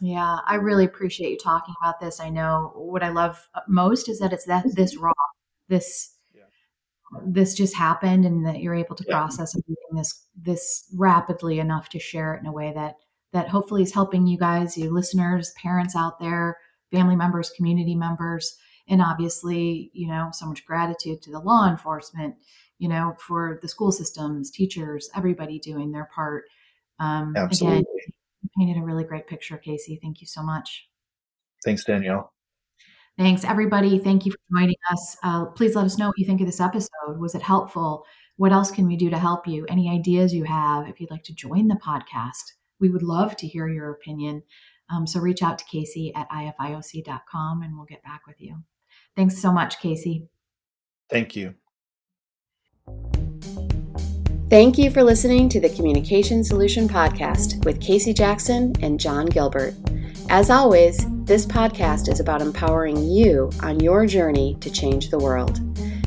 Yeah 0.00 0.38
i 0.46 0.56
really 0.56 0.84
appreciate 0.84 1.30
you 1.30 1.38
talking 1.38 1.74
about 1.82 2.00
this. 2.00 2.20
I 2.20 2.30
know 2.30 2.72
what 2.74 3.02
i 3.02 3.10
love 3.10 3.48
most 3.68 4.08
is 4.08 4.18
that 4.18 4.32
it's 4.32 4.46
that 4.46 4.64
this 4.74 4.96
raw 4.96 5.12
this 5.68 6.14
this 7.26 7.54
just 7.54 7.76
happened 7.76 8.24
and 8.24 8.46
that 8.46 8.60
you're 8.60 8.74
able 8.74 8.96
to 8.96 9.04
yeah. 9.06 9.18
process 9.18 9.54
this 9.92 10.26
this 10.34 10.86
rapidly 10.96 11.58
enough 11.58 11.88
to 11.90 11.98
share 11.98 12.34
it 12.34 12.40
in 12.40 12.46
a 12.46 12.52
way 12.52 12.72
that 12.74 12.94
that 13.32 13.48
hopefully 13.48 13.82
is 13.82 13.92
helping 13.92 14.26
you 14.26 14.38
guys 14.38 14.78
you 14.78 14.90
listeners 14.90 15.52
parents 15.60 15.94
out 15.94 16.18
there 16.18 16.56
family 16.92 17.16
members 17.16 17.50
community 17.56 17.94
members 17.94 18.56
and 18.88 19.02
obviously 19.02 19.90
you 19.92 20.06
know 20.06 20.28
so 20.32 20.46
much 20.46 20.64
gratitude 20.64 21.20
to 21.22 21.30
the 21.30 21.40
law 21.40 21.68
enforcement 21.68 22.34
you 22.78 22.88
know 22.88 23.16
for 23.18 23.58
the 23.62 23.68
school 23.68 23.90
systems 23.90 24.50
teachers 24.50 25.10
everybody 25.16 25.58
doing 25.58 25.90
their 25.90 26.08
part 26.14 26.44
um, 27.00 27.34
Absolutely. 27.36 27.78
again 27.78 27.86
painted 28.58 28.80
a 28.80 28.84
really 28.84 29.04
great 29.04 29.26
picture 29.26 29.56
casey 29.56 29.98
thank 30.02 30.20
you 30.20 30.26
so 30.26 30.42
much 30.42 30.88
thanks 31.64 31.84
danielle 31.84 32.32
Thanks, 33.18 33.44
everybody. 33.44 33.98
Thank 33.98 34.24
you 34.24 34.32
for 34.32 34.38
joining 34.58 34.76
us. 34.90 35.18
Uh, 35.22 35.44
please 35.46 35.76
let 35.76 35.84
us 35.84 35.98
know 35.98 36.06
what 36.06 36.18
you 36.18 36.24
think 36.24 36.40
of 36.40 36.46
this 36.46 36.62
episode. 36.62 37.18
Was 37.18 37.34
it 37.34 37.42
helpful? 37.42 38.06
What 38.36 38.52
else 38.52 38.70
can 38.70 38.86
we 38.86 38.96
do 38.96 39.10
to 39.10 39.18
help 39.18 39.46
you? 39.46 39.66
Any 39.68 39.90
ideas 39.90 40.32
you 40.32 40.44
have 40.44 40.88
if 40.88 40.98
you'd 40.98 41.10
like 41.10 41.24
to 41.24 41.34
join 41.34 41.68
the 41.68 41.74
podcast? 41.74 42.52
We 42.80 42.88
would 42.88 43.02
love 43.02 43.36
to 43.36 43.46
hear 43.46 43.68
your 43.68 43.90
opinion. 43.90 44.42
Um, 44.92 45.06
so 45.06 45.20
reach 45.20 45.42
out 45.42 45.58
to 45.58 45.64
Casey 45.64 46.12
at 46.14 46.28
ifioc.com 46.30 47.62
and 47.62 47.76
we'll 47.76 47.86
get 47.86 48.02
back 48.02 48.26
with 48.26 48.40
you. 48.40 48.62
Thanks 49.16 49.40
so 49.40 49.52
much, 49.52 49.80
Casey. 49.80 50.28
Thank 51.10 51.36
you. 51.36 51.54
Thank 54.50 54.76
you 54.76 54.90
for 54.90 55.02
listening 55.02 55.48
to 55.48 55.60
the 55.60 55.70
Communication 55.70 56.44
Solution 56.44 56.86
Podcast 56.88 57.64
with 57.64 57.80
Casey 57.80 58.12
Jackson 58.12 58.74
and 58.82 59.00
John 59.00 59.24
Gilbert. 59.26 59.74
As 60.28 60.50
always, 60.50 61.06
this 61.24 61.46
podcast 61.46 62.10
is 62.10 62.20
about 62.20 62.42
empowering 62.42 63.02
you 63.02 63.50
on 63.62 63.80
your 63.80 64.06
journey 64.06 64.56
to 64.60 64.70
change 64.70 65.08
the 65.08 65.18
world. 65.18 65.60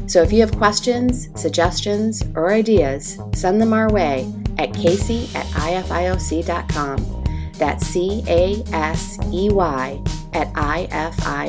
So 0.08 0.22
if 0.22 0.32
you 0.32 0.42
have 0.42 0.56
questions, 0.56 1.30
suggestions, 1.40 2.24
or 2.36 2.54
ideas, 2.54 3.18
send 3.34 3.60
them 3.60 3.74
our 3.74 3.90
way 3.90 4.32
at 4.60 4.74
casey 4.74 5.28
at 5.36 5.46
ifioc.com. 5.48 7.25
That's 7.58 7.86
C 7.86 8.24
A 8.28 8.64
S 8.74 9.18
E 9.32 9.50
Y 9.50 10.02
at 10.34 10.52
ifioc.com. 10.54 11.42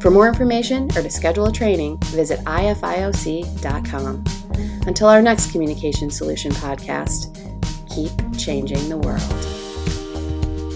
For 0.00 0.10
more 0.10 0.28
information 0.28 0.84
or 0.96 1.02
to 1.02 1.10
schedule 1.10 1.44
a 1.46 1.52
training, 1.52 1.98
visit 2.04 2.40
ifioc.com. 2.40 4.24
Until 4.86 5.08
our 5.08 5.20
next 5.20 5.52
Communication 5.52 6.10
Solution 6.10 6.52
podcast, 6.52 7.36
keep 7.94 8.12
changing 8.38 8.88
the 8.88 8.96
world. 8.96 9.59